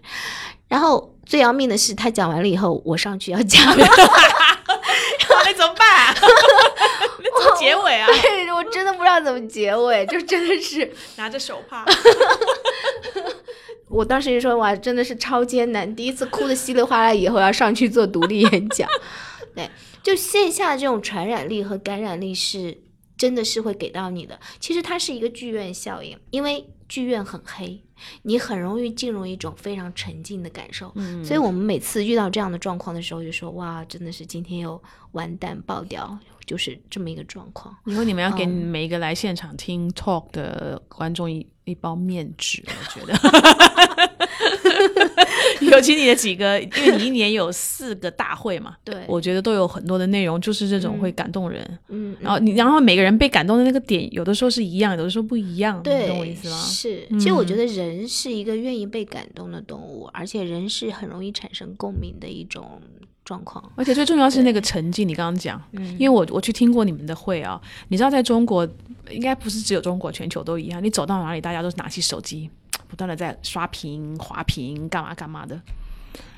[0.67, 6.13] 然后最要命的是，他讲完了以后，我上去要讲， 那怎么办？
[6.15, 8.07] 怎么结尾啊？
[8.07, 11.85] 对 我真的不知道怎么结尾，就真的是拿着手帕。
[13.87, 18.89] 我当时就说哇，真的是超艰难，第一次哭的稀里哗啦，以后要上去做独立演讲，
[19.55, 19.69] 对。
[20.03, 22.83] 就线下这种传染力和感染力是
[23.17, 24.39] 真的是会给到你的。
[24.59, 27.81] 其实它是一个剧院效应，因为剧院很黑，
[28.23, 30.91] 你很容易进入一种非常沉浸的感受。
[30.95, 34.81] 嗯，所以我们每次遇到这样的状况的时候，就说哇，真的是今天又
[35.13, 37.75] 完蛋爆掉，就是这么一个状况。
[37.85, 43.13] 以后你们要给每一个来现场听 talk 的观众一一包面纸，我觉得。
[45.61, 51.79] 尤其你的几个，因为你一年有四个大会嘛，对，我觉得都有很多的内容，就是这种会感动人。
[51.87, 56.57] 嗯，然后你，然后每个人被感动的那个点，有的时候是一样，有的时候不一样，对，懂我意思吗？
[56.57, 62.79] 是，其实我觉得人是一个愿意被感动的动物，而且人是很容易产生共鸣的一种
[63.25, 63.63] 状况。
[63.75, 65.61] 而且最重要是那个沉浸，你刚刚讲，
[65.97, 68.67] 因为我我去听过你们的会啊，你知道在中国，
[69.09, 72.49] 应该不是只有中国，全球都一样，你走到哪里，大家都是拿起手机。
[72.93, 75.59] 不断的在刷屏、滑屏，干嘛干嘛的。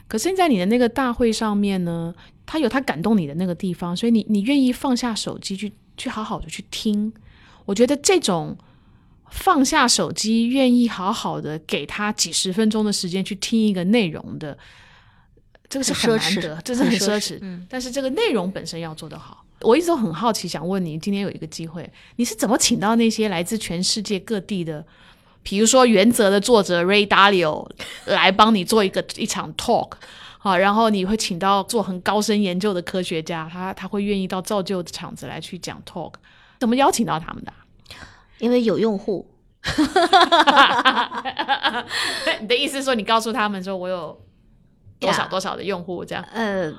[0.08, 7.12] 可是在你的那个大会上面呢，他有他感动你的那个地方，所以你你愿意放下手机去去好好的去听。
[7.65, 8.56] 我觉得这种
[9.30, 14.58] 放下手机，愿意好好的给他几十分钟的时间去听一个内容的，
[15.75, 17.38] 这个是很难得， 这是很奢侈。
[17.41, 19.43] 嗯，但是这个内容本身要做得好。
[19.59, 24.85] 我一直都很好奇，想问你，今天有一个机会，你是怎么请到那些来自全世界各地的？
[25.43, 27.67] 比如说，《原则》的作者 Ray Dalio
[28.05, 29.91] 来帮你做一个一场 talk，
[30.38, 36.13] 好，然后你会请到做很高深研究的科学家，他他会愿意到造就的场子来去讲 talk，
[36.61, 37.51] 怎么邀请到他们的？
[38.39, 39.29] 因为有用户。
[42.39, 44.21] 你的意思是说，你告诉他们说我有
[44.99, 46.23] 多少多少的用户这样？
[46.31, 46.73] 呃，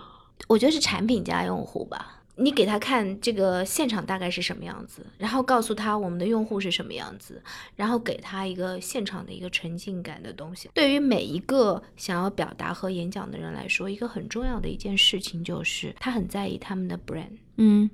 [0.49, 2.13] 我觉得是产品加用户吧。
[2.39, 7.43] 你给他看这个现场大概是什么样子，然后告诉他我们的用户是什么样子，
[7.77, 10.69] 然后给他一个现场的一个沉浸感的东西。
[10.75, 17.39] 对于每一个想要表达和演讲的人来说，一个很重要的一件事情就是他很在意他们的 brand。
[17.57, 17.89] 嗯，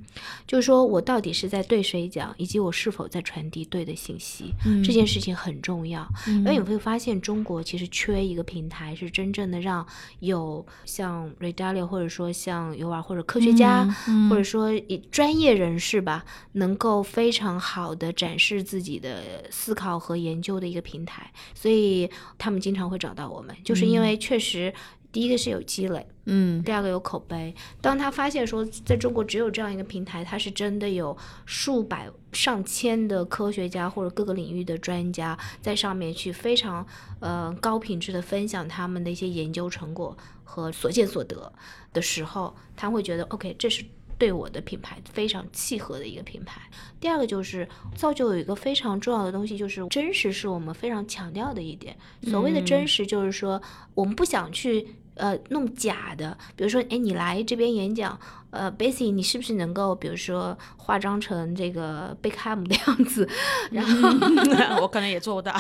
[0.46, 4.53] 就是说我到底是在对谁讲，以及我是否在传递对的信息，
[4.85, 6.07] 这件事情很重要。
[6.27, 9.87] 因为你会发现，中国其实缺一个平台，是真正的让
[10.20, 13.85] 有像 Redalio 或者说像尤瓦或者科学家，
[14.29, 14.70] 或者说
[15.11, 21.31] 专业人士吧，能够非常好的展示自己的思考和研究的一个平台。
[21.55, 24.72] 所以他们经常会找到我们，就是因为确实。
[25.12, 27.55] 第一个是有积累，嗯，第二个有口碑。
[27.83, 36.87] 当他发现说，在中国只有这样一个平台，他是真的有数百上千的科学家或者各个领域的专家在上面去非常
[37.20, 41.53] 呃高品质的分享他们的一些研究成果和所见所得
[41.92, 43.85] 的时候，他会觉得 OK，这是
[44.16, 46.62] 对我的品牌非常契合的一个品牌。
[46.98, 51.94] 第二个就是造就有一个非常重要的东西，就是真实是我们非常强调的一点。
[52.22, 53.61] 所谓的真实，就是说
[53.92, 54.88] 我们不想去。
[55.14, 58.18] 呃，弄假的，比如说，哎，你来这边演讲，
[58.51, 63.29] 呃 b a s i 你是不是能够，比如说化妆成这个贝克汉姆的样子？
[63.70, 64.09] 然后
[64.81, 65.55] 我可能也做不到。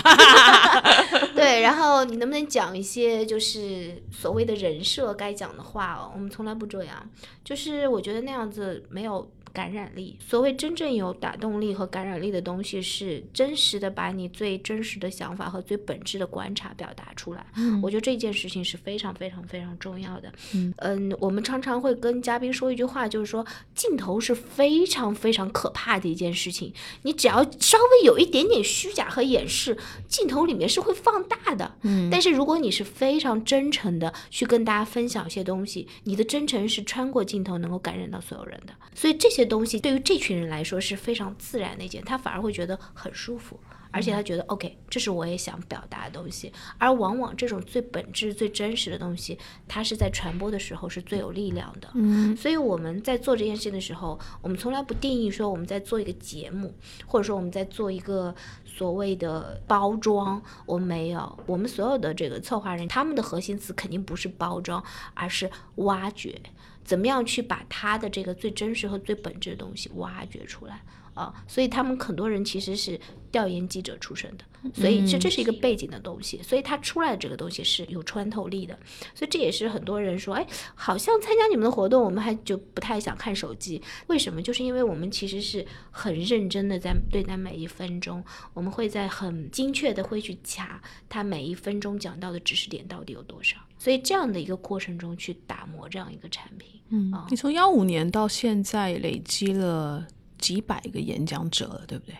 [1.36, 6.10] 对，然后你能不能讲一些就是所谓的人设该讲的话哦？
[6.14, 7.10] 我们从来不这样，
[7.44, 9.30] 就是我觉得那样子没有。
[9.52, 17.44] 感染力，所谓真正有打动力和感染力的东西，是真实的把你最真实的想法和最本质的观察表达出来。
[17.56, 20.32] 嗯，我觉得这件事情是非常非常非常重要的。
[20.54, 26.72] 嗯嗯，我们常常会跟嘉宾说一句话，就是说镜头是非常非常可怕的一件事情。
[27.02, 29.76] 你只要稍微有一点点虚假和掩饰，
[30.08, 31.76] 镜头里面是会放大的。
[31.82, 38.72] 嗯，但是如果你是非常真诚的去跟大家分享一些东西，你的真诚是穿过镜头能够感染到所有人的。
[38.94, 39.41] 所以这些。
[39.44, 43.58] 东西对于这群人来说是非常自然的一件，他反而会觉得很舒服，
[43.90, 46.52] 而且他觉得 OK，这是我也想表达的东西。
[46.78, 51.88] 而往往这种最本质、最真实的东西，它是在传播的时候是最有力量的。
[51.94, 56.74] 嗯，所以我们在做这件事情的时候，我们从来不定义说我们在做一个节目，
[57.06, 60.42] 或者说我们在做一个所谓的包装。
[60.66, 64.82] 我们没有，我们所有的这个策划人，他们的核心词肯定不是包装，
[65.14, 66.40] 而是挖掘。
[66.84, 70.82] 怎么样去把他的这个最真实和最本质的东西挖掘出来。
[71.14, 72.98] 啊，所以他们很多人其实是
[73.30, 78.74] 调研记者出身的，所以这这是一个背景的东西，所以他出来的这个东西是有穿透力的，
[79.14, 84.40] 所以这也是很多人说，哎，好像参加你们的活动，我们还就不太想看手机，为什么？
[84.40, 96.80] 就是因为我们其实是很认真的在对待每一分钟，我们会在很精确的会去卡他每一分钟讲到的知识点到底有多少，所以这样的一个过程中去打磨这样一个产品。
[96.90, 100.06] 嗯，你从幺五年到现在累积了。
[100.38, 102.16] 几百个演讲者了，对不对？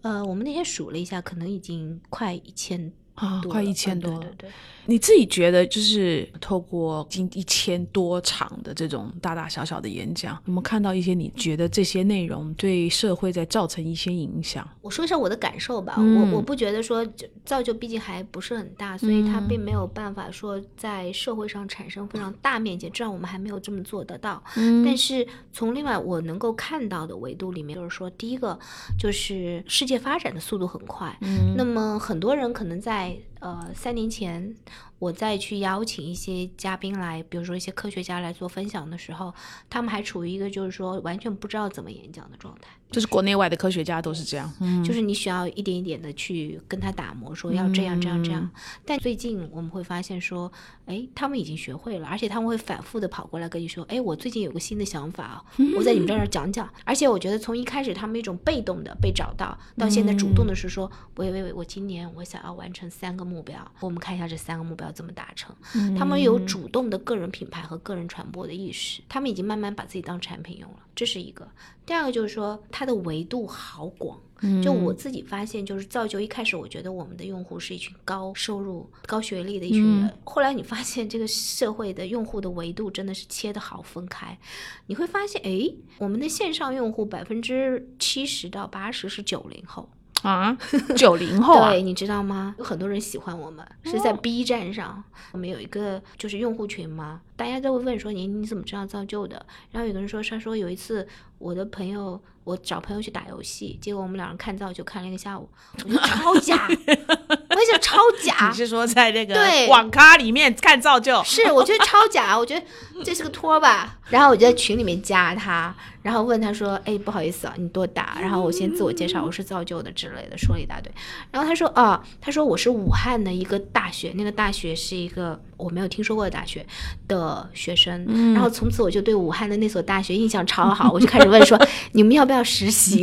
[0.00, 2.90] 呃，我们那天数了一下，可能已经快一千。
[3.18, 4.50] 啊，快一千多，对对。
[4.90, 14.66] 你自己觉得，就是透过近一千多场的这种大大小小的演讲，有没有看到一些你觉得这些内容对社会在造成一些影响？
[14.80, 15.96] 我说一下我的感受吧。
[15.98, 17.06] 我我不觉得说
[17.44, 22.88] 造就，毕竟还不是很大，所以它并没有办法说在社会上产生非常大面积。
[22.88, 24.42] 这样我们还没有这么做得到。
[24.56, 24.82] 嗯。
[24.82, 28.58] 但是从另外我能够看到的维度里面，就是说，第一个
[28.98, 31.14] 就是世界发展的速度很快。
[31.20, 31.52] 嗯。
[31.54, 34.54] 那么很多人可能在在呃，三年前。
[35.00, 39.32] 我再去邀请一些嘉宾来，比如说一些科学家来做分享的时候，
[39.70, 42.72] 他们还处于一个就是说完全不知道怎么演讲的状态。
[42.90, 48.50] 就是国内外的科学家都是这样，就是你需要一点一点的去跟他打磨，说要这样这样这样。
[48.84, 50.50] 但最近我们会发现说，
[50.86, 55.44] 哎，他们已经学会了，而且他们会反复的跑过来跟你说，哎，我最近有个新的想法，
[55.76, 56.68] 我在你们这儿讲讲。
[56.84, 65.54] 而且我觉得从一开始他们一种被动的被找到，到现在主动的是说，喂喂喂，我今年我想要完成三个目标，我们看一下这三个目标怎么达成。
[65.96, 71.46] 他们有主动的个人品牌和个人传播的意识，他们已经慢慢把自己当产品用了，这是一个。
[71.84, 74.18] 第二个就是说，它的维度好广。
[74.62, 80.16] 就我自己发现，就是造就一开始，我觉得我们的用户是一群高收入、高学历的一群人。
[80.22, 84.38] 后来你发现，这个社会的用户的维度真的是切的好分开。
[84.86, 89.90] 你会发现，哎，我们的线上用户百分之七十到八十是九零后。
[90.22, 90.56] 啊，
[90.96, 92.54] 九零后对，你知道吗？
[92.58, 95.02] 有很多人喜欢我们，是在 B 站上，
[95.32, 99.44] 我们有一个就是用户群嘛，大家都会问说你你怎么知道造就的？
[99.70, 101.06] 然后有个人说他说有一次
[101.38, 102.20] 我的朋友。
[102.44, 105.46] 我找朋友去打游戏，结果我们两人看造就看了一个下午，
[105.84, 108.48] 我觉得超假， 我觉得超假。
[108.48, 109.36] 你是说在那个
[109.68, 111.22] 网咖里面看造就？
[111.24, 112.64] 是，我觉得超假，我觉得
[113.04, 113.98] 这是个托吧。
[114.08, 120.90] 然后我就在群里面加他，然后问他说：“哎，不好意思啊，你多大？”然后我先自我介绍，我是造就的之类的，说了一大堆。
[121.30, 126.64] 然后他说：“哦，他说我是武汉的一个大学，那个大学是一个我没有听说过的大学
[127.06, 131.60] 的学生。”然后从此我就对武汉的那所大学印象超好， 我就开始问说
[131.92, 133.02] ：“你们要不要？”要实习，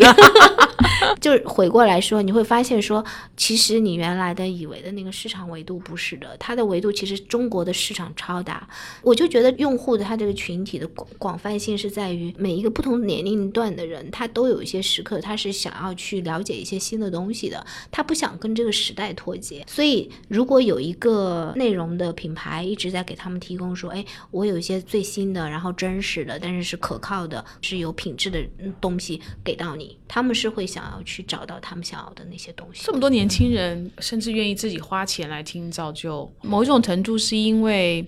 [1.20, 3.04] 就是回过来说，你会发现说，
[3.36, 8.66] 其实你原来的以为的那个市场维度不是的，它的维度其实中国的市场超大。
[9.02, 19.64] 我就觉得用户的他这个群体的广广泛性是在于每一个不同年龄段的人，他都有一些时刻，他是想要去了解一些新的东西的，他不想跟这个时代脱节。
[19.68, 28.44] 所以如果有一个内容的品牌一直在给他们提供说，哎，我有一些最新的，然后真实的，但是是可靠的，是有品质的
[28.82, 29.22] 东西。
[29.44, 32.84] 给到你，他们是会想要去找到他们想要的那些东西。
[32.86, 38.06] 这么多年轻人甚至愿意自己花钱来听造就，某一种程度是因为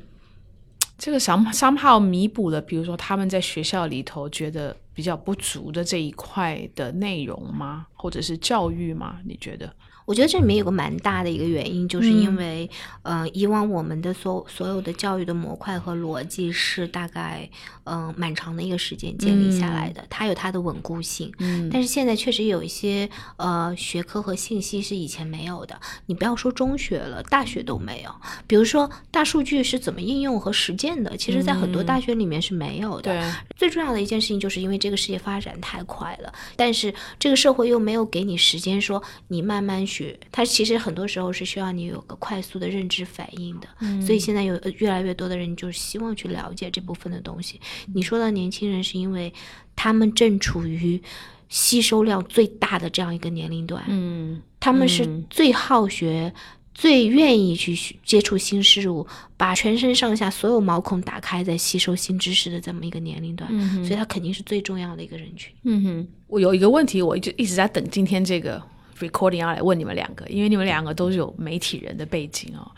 [0.98, 7.86] 这个商商号弥补了，比如说他们在学校里头觉得比较不足的这一块的内容吗？
[7.94, 9.20] 或者是教育吗？
[9.24, 9.72] 你觉得？
[10.08, 12.68] 我觉得这里面有个蛮大的一个原因，就是因为，
[13.02, 17.48] 呃，以往我们的所所有的教育的模块和逻辑是大概，
[17.84, 21.30] 嗯，蛮长的一个时间建立下来的，它有它的稳固性。
[21.40, 21.70] 嗯。
[21.70, 28.12] 但是现在确实有一些呃学科和信息是以前没有的，你不要说中学了，大学都没有。
[28.48, 33.12] 比如说大数据是怎么应用和实践的，其实在很多大学里面是没有的。
[33.12, 33.34] 对。
[33.58, 39.97] 最重要的一件事情，就是因为这个世界发展太快了，但是这个社会又没有给你时间说你慢慢学。
[40.32, 43.68] 它其实很多时候是需要你有个快速的认知反应的，
[44.06, 47.60] 所以现在有越来越多的人就是希望去了解这部分的东西。
[47.94, 49.34] 你说到年轻人，是因为
[49.76, 51.02] 他们正处于
[51.50, 56.34] 吸收量最大的这样一个年龄段，嗯，他们是最好学、
[56.74, 59.08] 最愿意去接触新事物，
[59.38, 63.50] 把全身上下所有毛孔打开在吸收新知识的这么一个年龄段，
[63.84, 65.54] 所以他肯定是最重要的一个人群。
[65.64, 68.62] 嗯哼，我有一个问题，我一直一直在等今天这个。
[69.00, 72.70] Recording 要来问你们两个，因为你们两个都是有媒体人的背景哦。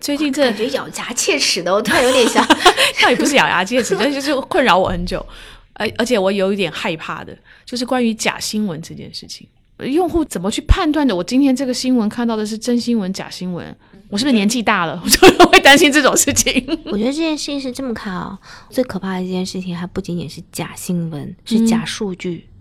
[0.00, 2.46] 最近这感觉咬牙切齿的，我突然有点想，
[3.02, 5.24] 倒也不是咬牙切齿，但就是困扰我很久。
[5.72, 9.48] 而而且我有一点害怕的，就是关于假新闻这件事情。
[9.78, 11.14] 用户怎么去判断的？
[11.16, 13.76] 我今天这个新闻看到的是真新闻假新闻？
[14.08, 16.64] 我是不是年纪大了， 我就会担心这种事情？
[16.84, 18.38] 我觉得这件事情是这么看啊，
[18.70, 22.46] 最可怕的一件事情还不仅仅是假新闻，是假数据。
[22.46, 22.53] 嗯，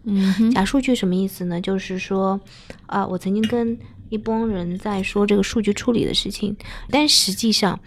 [0.54, 1.62] 假数据什么意思呢？
[1.62, 2.40] 就是说，
[2.86, 3.78] 啊，我曾经跟
[4.10, 6.56] 一帮人在说这个数据处理的事情，
[6.90, 7.80] 但实际上。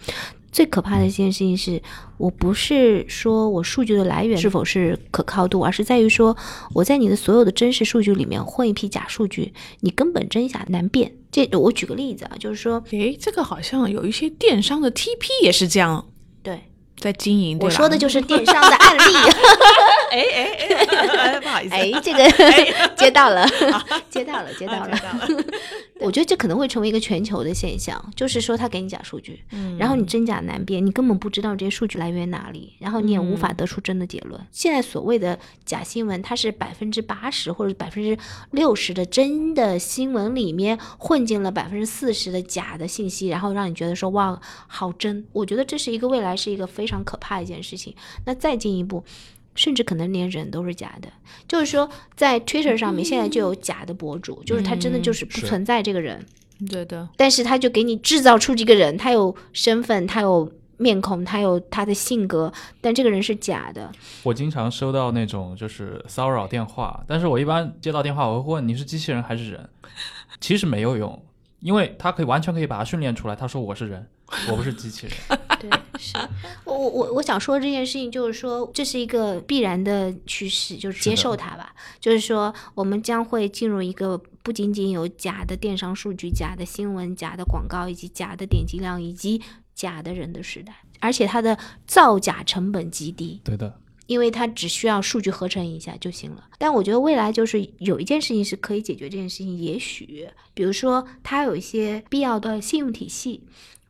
[0.49, 1.79] 最可怕的一件事情是，
[2.17, 6.35] 我不是说我数据的来源是否是可靠度，而是在于说
[6.73, 11.11] 我在你的所有的真实数据里面混一批假数据，你根本真假难辨。
[11.31, 16.07] 这我举个例子啊，就是说，诶，这个好像有一些电商的 TP 也是这样，
[16.41, 16.63] 对，
[16.97, 17.59] 在经营。
[17.59, 19.01] 我说的就是电商的案例。
[20.11, 20.43] 哎哎
[21.33, 22.23] 哎，不好意思，哎， 这个
[22.95, 23.47] 接到了，
[24.09, 24.97] 接到了，接到了。
[25.99, 29.43] 我觉得这可能会成为一个全球的现象，就是说他给你假数据，
[29.79, 34.39] 然后你真假难辨，你根本不知道这些数据来源哪里，然后你也无法得出真的结论。
[34.51, 38.15] 现在所谓的假新闻，它是百分之八十或者百分之
[38.51, 45.25] 六十的真的新闻里面混进了百分之四十的假的信息，然后让你觉得说哇好真。
[45.33, 47.95] 我觉得这是一个未来是一个非常可怕的一件事情。
[48.25, 49.03] 那再进一步。
[49.57, 51.09] 甚至可能连人都是假的，
[51.47, 56.25] 就是说，在 Twitter 上面现在就有假的博主，就是他真的就是不存在这个人，
[56.69, 63.91] 对的，但是他就给你制造出这个人，他有身份，他有面孔，他有他的性格，但这个人是假的。
[64.23, 69.67] 我经常收到那种就是骚扰电话，但是我一般接到电话，我会问你是机器人还是人，
[70.39, 71.25] 其实没有用，
[71.59, 74.07] 因为他可以完全可以把它训练出来，他说我是人。
[74.49, 75.36] 我不是机器人。
[75.59, 76.13] 对，是
[76.65, 81.73] 我我我我想说这件事情，就是说这是一个必然的趋势，就是接受它吧。
[81.99, 89.41] 就是说，我们将会进入一个不仅仅有假的电商数据、假的新闻、假的广告，以及假的点击量，以及
[89.73, 93.39] 假的人的时代，而且它的造假成本极低。
[93.43, 96.43] 对的，因为它只需要数据合成一下就行了。
[96.57, 103.43] 但我觉得未来就是有一件事情是可以解决这件事情，也许比如说它有一些必要的信用体系。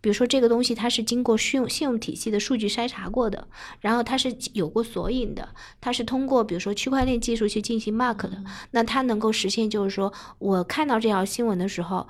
[0.08, 3.45] 比如说这个东西它是经过信用信用体系的数据筛查过的，
[3.82, 8.41] 然后它是有过索引的，它是通过比如说区块链技术去进行 mark 的，
[8.72, 12.08] 那它能够实现就是说我看到这条新闻的时候，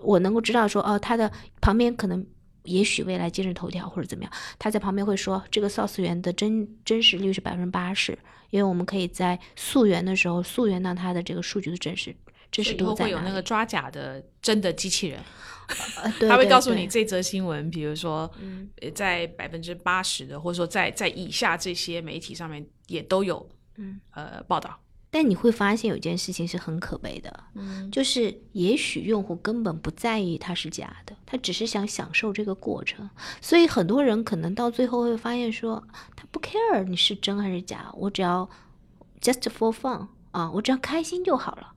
[0.00, 1.30] 我能够知道说哦，它的
[1.60, 2.26] 旁边可能
[2.62, 8.18] 也许未来今日头条或者怎么样，它在旁边会说这个 source 源的真真实率是百分之八十，
[8.48, 12.16] 因为我们可以在溯源的时候溯源到它的这个数据的真实
[12.50, 15.20] 真实度在会有那个抓假的真的机器人。
[16.26, 18.30] 他会告诉你这则新闻，比如说，
[18.94, 23.46] 在百分之八十的，或者说在在以下这些媒体上面也都有，
[23.76, 24.80] 嗯，呃，报道。
[25.10, 33.08] 但你会发现有件事情是很可悲的，嗯，就是也许用户根本不在意它是假的，他只是想享受这个过程。
[33.40, 35.82] 所以很多人可能到最后会发现说，
[36.16, 38.48] 他不 care 你是真还是假，我只要
[39.20, 41.72] just for fun 啊，我只要开心就好了。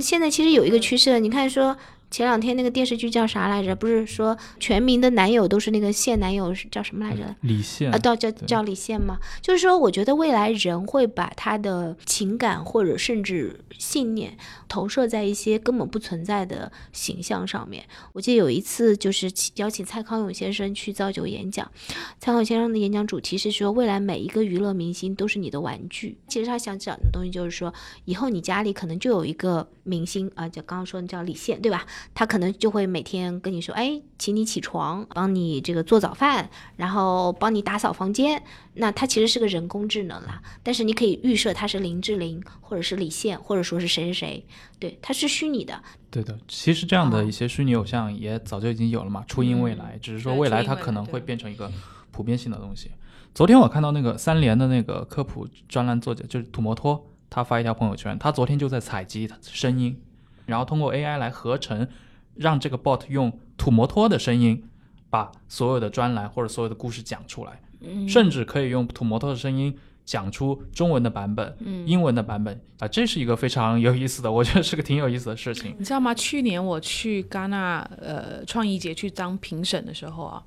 [0.00, 1.76] 现在其实有一个趋势，你看说。
[2.10, 3.74] 前两天那个电视剧叫啥来着？
[3.74, 7.34] 不是说全民的男友都是那个现男友是叫什么来着？
[7.40, 9.18] 李现啊，叫叫叫李现吗？
[9.42, 14.36] 就是说，我觉得未来人会把他的情感或者甚至信念
[14.68, 17.84] 投射在一些根本不存在的形象上面。
[18.12, 21.70] 我记得有一次就是邀请蔡康永先生去造酒演讲，
[22.18, 26.16] 蔡康永先生的演讲主题是说，未来每一个娱乐明星都是你的玩具。
[26.28, 31.84] 其实他想讲的东西就是说，以后你家里可能就有一个明星啊，就刚刚说的叫李现，对吧？
[32.14, 38.42] 他可能就会每天跟你说，哎，请你起床，帮你这个做早饭，然后帮你打扫房间。
[38.74, 44.46] 那它其实是个人工智能啦，但是你可以预设它是林志玲，或者是李现，或者说是谁谁谁，
[44.78, 45.82] 对，它是虚拟的。
[46.10, 51.70] 对的，其实这样的一些虚拟偶像也早就已经有了嘛，初音未来，只是说未来它可能会变成一个
[52.10, 52.90] 普遍性的东西。
[53.34, 59.98] 昨天我看到那个三联的那个科普专栏作者就是土摩托，他发一条朋友圈，他昨天就在采集声音。
[60.46, 61.86] 然后通过 AI 来合成，
[62.34, 64.64] 让这个 bot 用土摩托的声音
[65.10, 67.60] 把所有的专栏或者所有的故事讲出来，
[68.08, 75.74] 甚至可以用土摩托的声音讲出中文的版本、英文的版本啊，这是一个非常有意思的，我觉得是个挺有意思的事情。
[75.78, 76.14] 你知道吗？
[76.14, 80.42] 去年我去戛纳呃创意节去当评审的时候啊，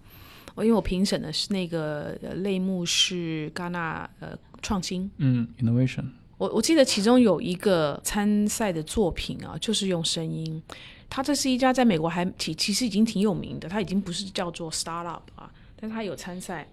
[0.55, 4.29] 我因为我评审的是那个类目是戛纳呃
[4.61, 6.05] 创新，嗯，innovation。
[6.39, 10.63] 我我记得其中有一个参赛的作品啊，就是用声音。
[11.09, 16.67] 他这是一家在美国还其其实已经挺有名的，他已经不是叫做 startup 啊，但他有参赛。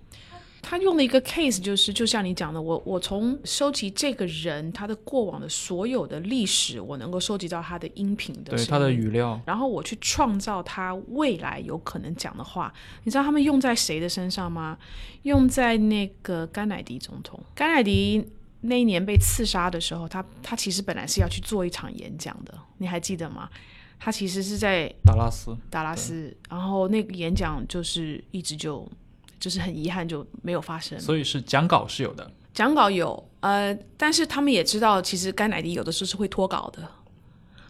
[0.62, 12.72] 他用的一个 case 就是，就像你讲的，我我从收集这个人他的过往的所有的历史，我能够收集到他的音频的，对他的语料，然后我去创造他未来有可能讲的话。
[13.04, 14.76] 你知道他们用在谁的身上吗？
[15.22, 18.24] 用在那个甘乃迪总统，甘乃迪。
[18.66, 23.48] 那一年被刺杀的时候，他他其实本来是要去做一场演讲的，你还记得吗？
[23.98, 28.86] 他其实是在达拉斯，达拉斯，然后那个演讲就是一直就
[29.40, 31.00] 就是很遗憾就没有发生。
[31.00, 36.86] 所以是讲稿是有的，讲稿有，呃，但是他们也知道，其实甘乃迪有的时候是会脱稿的。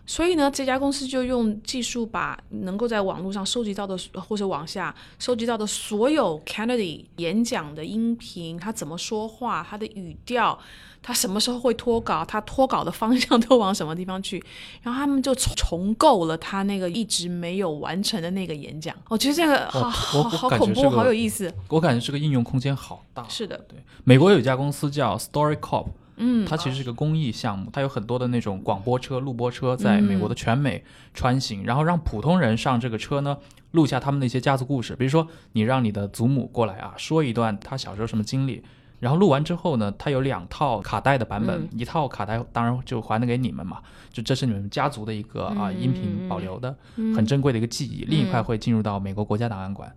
[0.07, 10.57] 所以呢，这家公司就用技术把能够在网络上收集到的，或者网下收集到的所有 Kennedy 演讲的音频，他怎么说话，他的语调，
[11.02, 14.40] 他什么时候会脱稿，他脱稿的方向都往什么地方去，
[14.80, 18.94] 然后他们就重重构了他那个一直没有完成的那个演讲。
[19.09, 21.52] 我觉得这个好好好恐怖，好有意思。
[21.68, 23.26] 我感觉这个应用空间好大。
[23.28, 25.86] 是的，对，美国有一家公司叫 StoryCorp。
[26.17, 33.37] 嗯，它其实是个公益项目，它有很多的那种广播车、录播车，在美国的全美穿行，然后让普通人上这个车呢，
[33.73, 34.97] 录下他们的一些家族故事。
[34.97, 38.62] 比如说，你让你的祖母过来啊，说一段他小时候什么经历，
[38.99, 46.75] 然后录完之后呢，它有两套卡带的版本，一套卡带当然就还给你们嘛，就这是你们家族的一个啊音频保留的
[47.14, 48.07] 很珍贵的一个记忆。
[48.07, 49.95] 另一块会进入到美国国家档案馆，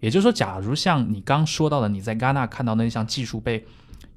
[0.00, 3.64] 也就是说，假如像你刚说到的，你在戛纳看到那项技术被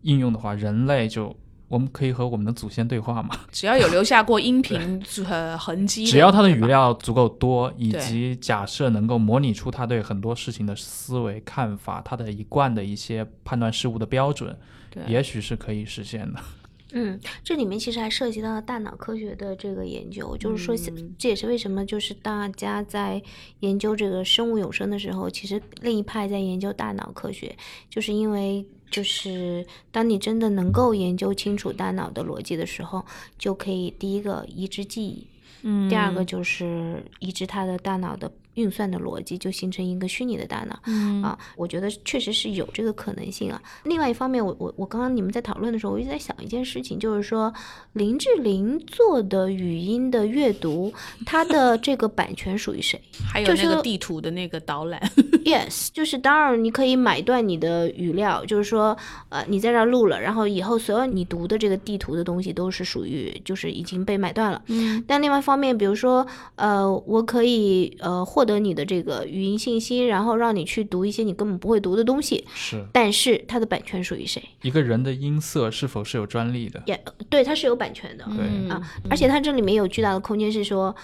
[0.01, 1.34] 应用的话，人类就。
[1.76, 3.38] 我们可以和我们的祖先对话吗？
[3.51, 14.57] 只要有留下过音频 呃痕迹，只要他的语料足够多，以及假设能够模拟出他对很多事情的思维看法，他的一贯的一些判断事物的标准，
[15.05, 16.39] 也许是可以实现的。
[16.93, 20.73] 嗯，这里面其实还涉及到了大脑科学的这个研究，就是说，
[21.17, 23.21] 这也是为什么就是大家在
[23.59, 27.53] 研究这个生物永生的时候，其实另一派在研究大脑科学，
[27.89, 28.65] 就是因为。
[28.95, 33.05] 就是当你真的能够研究清楚大脑的逻辑的时候，
[33.37, 35.27] 就可以第一个移植记忆，
[35.63, 38.31] 嗯，第二个就是移植他的大脑的。
[38.56, 40.91] 运算的逻辑就形成一个虚拟的大脑，
[41.26, 43.62] 啊，我觉得确实是有这个可能性啊。
[43.84, 47.53] 另外一方面，我我我刚刚你们在讨论的时候，我一直在想一件事情，就是说
[47.93, 50.93] 林志玲做的语音的阅读，
[51.26, 52.99] 它的这个版权属于谁？
[53.32, 55.01] 还有那个地图的那个导览。
[55.43, 58.97] Yes，就是当然你可以买断你的语料，就是说
[59.30, 64.62] 呃你在这儿录了，然后以后所有你读的这个地图的东西都是属于就是已经被买断了。
[64.68, 65.03] 嗯。
[65.08, 66.26] 但另外一方面，比如说
[66.56, 72.45] 呃我可以呃获得你的这个语音信息，然后让你去读一些你根本不会读的东西。
[72.53, 74.41] 是，但是它的版权属于谁？
[74.61, 76.81] 一个人的音色是否是有专利的？
[76.85, 78.25] 也对，它是有版权的。
[78.37, 80.95] 对啊，而且它这里面有巨大的空间，是说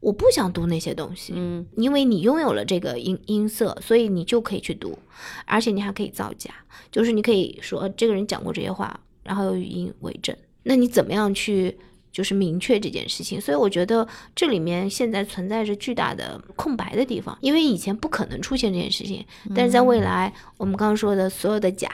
[0.00, 4.98] 我不想读那些东西，嗯，因为你拥有了这个音音色，所以你就可以去读，
[5.44, 6.50] 而且你还可以造假，
[6.90, 10.34] 就是你可以说这个人讲过这些话，然后有语音为证。
[10.62, 11.76] 那你怎么样去？
[12.16, 19.22] 就是明确这件事情，所以我觉得这里面现在存在着巨大的空白的地方，因为以前不可能出现这件事情，
[19.54, 21.90] 但是在未来，我们刚刚说的所有的假。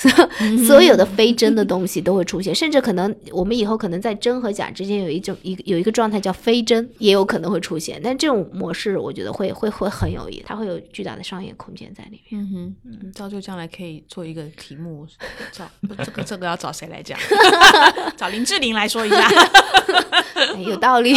[0.00, 0.10] 所
[0.66, 8.00] 所有的非真的东西都会出现，甚至可能我们以后可能在真和假之间有一种一有一个状态叫非真，也有可能会出现。
[8.02, 12.40] 但这种模式，我觉得会会会很有意义，它会有巨大的商业空间在里面。
[12.42, 15.06] 嗯哼，嗯，造就将来可以做一个题目，
[15.52, 15.70] 找
[16.02, 17.18] 这个这个要找谁来讲？
[18.16, 19.28] 找林志玲来说一下，
[20.66, 21.14] 有道理。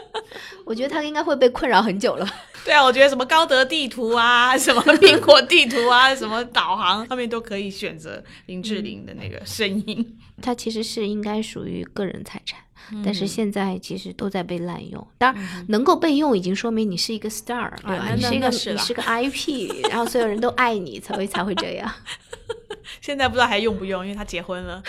[0.64, 2.28] 我觉得他应该会被困扰很久了。
[2.64, 10.18] 对啊，我觉得什么高德地图啊，什么苹果地图啊，什么导航上面都可以选择林志玲的那个声音。
[10.40, 12.60] 它其实是应该属于个人财产，
[13.04, 15.06] 但是现在其实都在被滥用。
[15.18, 18.12] 当然，能够被用已经说明你是一个 star，对吧？
[18.14, 21.92] 你是一个你是个 IP， 然后所有人都爱你，才会才会这样。
[23.00, 24.82] 现在不知道还用不用，因为他结婚了，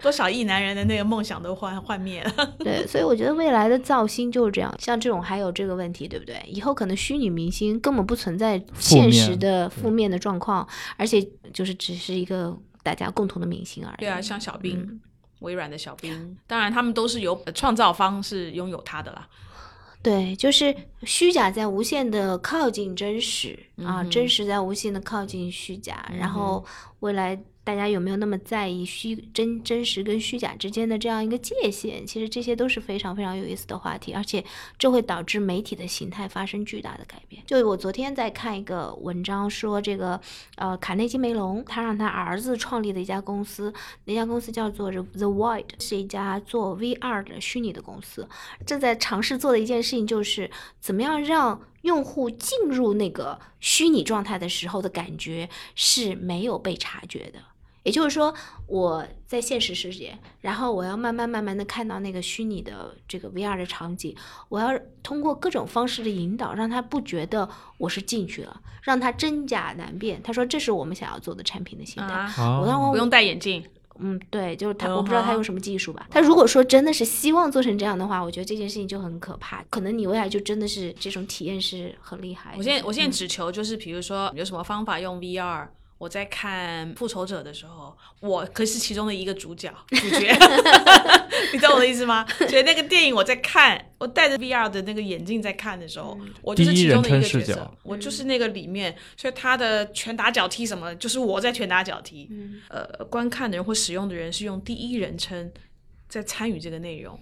[0.00, 2.32] 多少亿男人的那个梦想都幻幻灭了。
[2.58, 6.42] 对，所以我觉得未来的造星就是这样，像这种还有这个问题，对不对？
[6.46, 10.66] 以后可能虚拟明星根本不存在现实的负面的状况，
[10.96, 11.20] 而且
[11.52, 14.00] 就是只是一个大家共同的明星而已。
[14.00, 15.00] 对啊，像小兵，
[15.40, 19.28] 微软的小兵，当然他们都是由创造方是拥有他的啦。
[20.02, 26.64] 对，就是虚假在无限的靠近真实啊，真实在无限的靠近虚假，然后
[27.00, 27.38] 未来。
[27.66, 32.06] 大家有没有那么在意虚真真实跟虚假之间的这样一个界限？
[32.06, 34.44] 其实这些都是非常非常有意思的话题，而且
[34.78, 37.42] 这会导致媒体的形态发生巨大的改变。
[37.44, 40.20] 就我昨天在看一个文章，说这个
[40.54, 48.28] 呃卡内基梅隆他让他儿子创立的一家公司，那家公司叫做 The Void，是一家做 VR 的虚拟的公司，
[48.64, 50.48] 正在尝试做的一件事情就是
[50.78, 57.40] 怎么样让用户进入那个虚拟状态的时候的感觉是没有被察觉的。
[57.86, 58.34] 也就是说，
[58.66, 64.12] 我在现实世界，然后我要慢慢慢慢的看到那个虚拟的这个 VR 的场景，
[64.48, 70.20] 我要通过各种方式的引导，让他不觉得我是进去了，让他真假难辨。
[70.20, 72.28] 他说这是我们想要做的产品的形态。
[72.60, 73.64] 我让我不用戴眼镜。
[74.00, 76.08] 嗯，对，就是他，我不知道他用什么技术吧。
[76.10, 79.64] 他如果说真的是希望做成这样的话，我觉得这件事情就很可怕。
[79.70, 82.52] 可能你未来就真的是这种体验是很厉害。
[82.58, 85.68] 我现在我现在只求就是，比如说有什么方法用 VR。
[85.98, 90.36] 我在看复仇者的时候，我可是其中的一个主角主角，
[91.52, 92.26] 你懂我的意思吗？
[92.48, 102.30] 所以那个电影我在看，我戴着 VR 的那个眼镜在看的时候，我就是其中的一个角色，我就是那个里面，所以他的拳打脚踢什么，就是我在拳打脚踢。
[102.68, 105.50] 呃，观看的人或使用的人是用第一人称
[106.08, 107.18] 在参与这个内容。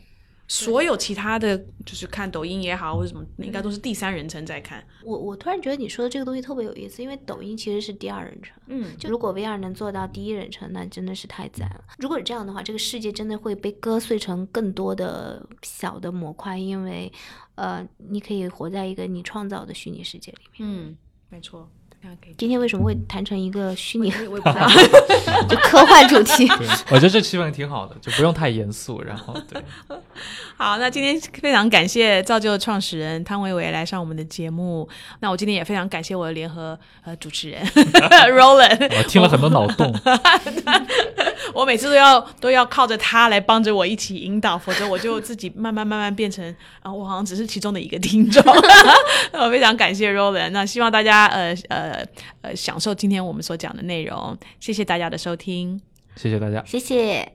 [0.47, 4.85] 所有其他的就是看抖音也好或者什么，应该都是第三人称在看。
[5.03, 8.55] 我我突然觉得你说的这个东西特别有意思，因为抖音其实是第二人称。
[8.67, 11.85] 嗯，就如果 VR 能做到第一人称，那真的是太赞了。
[11.99, 17.11] 如果是这样的话，这个世界真的会被割碎成更多的小的模块，因为
[17.55, 20.69] 呃，你可以活在一个你创造的虚拟世界里面。
[20.69, 20.97] 嗯，
[21.31, 21.71] 没错。
[22.37, 24.11] 今天为什么会谈成一个虚拟？
[25.49, 26.49] 就科幻主题。
[26.91, 29.03] 我觉得这气氛挺好的，就不用太严肃。
[29.03, 29.63] 然后，对。
[30.57, 34.89] 好，那今天非常感谢造就的创始人汤唯唯来上我们的节目。
[35.21, 38.97] 那我今天也非常感谢我的联合呃主持人 Roland。
[38.97, 39.93] 我听了很多脑洞。
[41.53, 46.45] 我每次都要都要靠着他来帮着我一起引导，否则我就自己慢慢慢慢变成
[46.83, 48.43] 啊，我好像只是其中的一个听众。
[49.33, 50.51] 我非常感谢 Roland。
[50.51, 51.94] 那希望大家呃呃
[52.43, 54.37] 呃享受今天我们所讲的内容。
[54.61, 55.81] 谢谢大家的收听，
[56.17, 57.33] 谢谢大家，谢谢。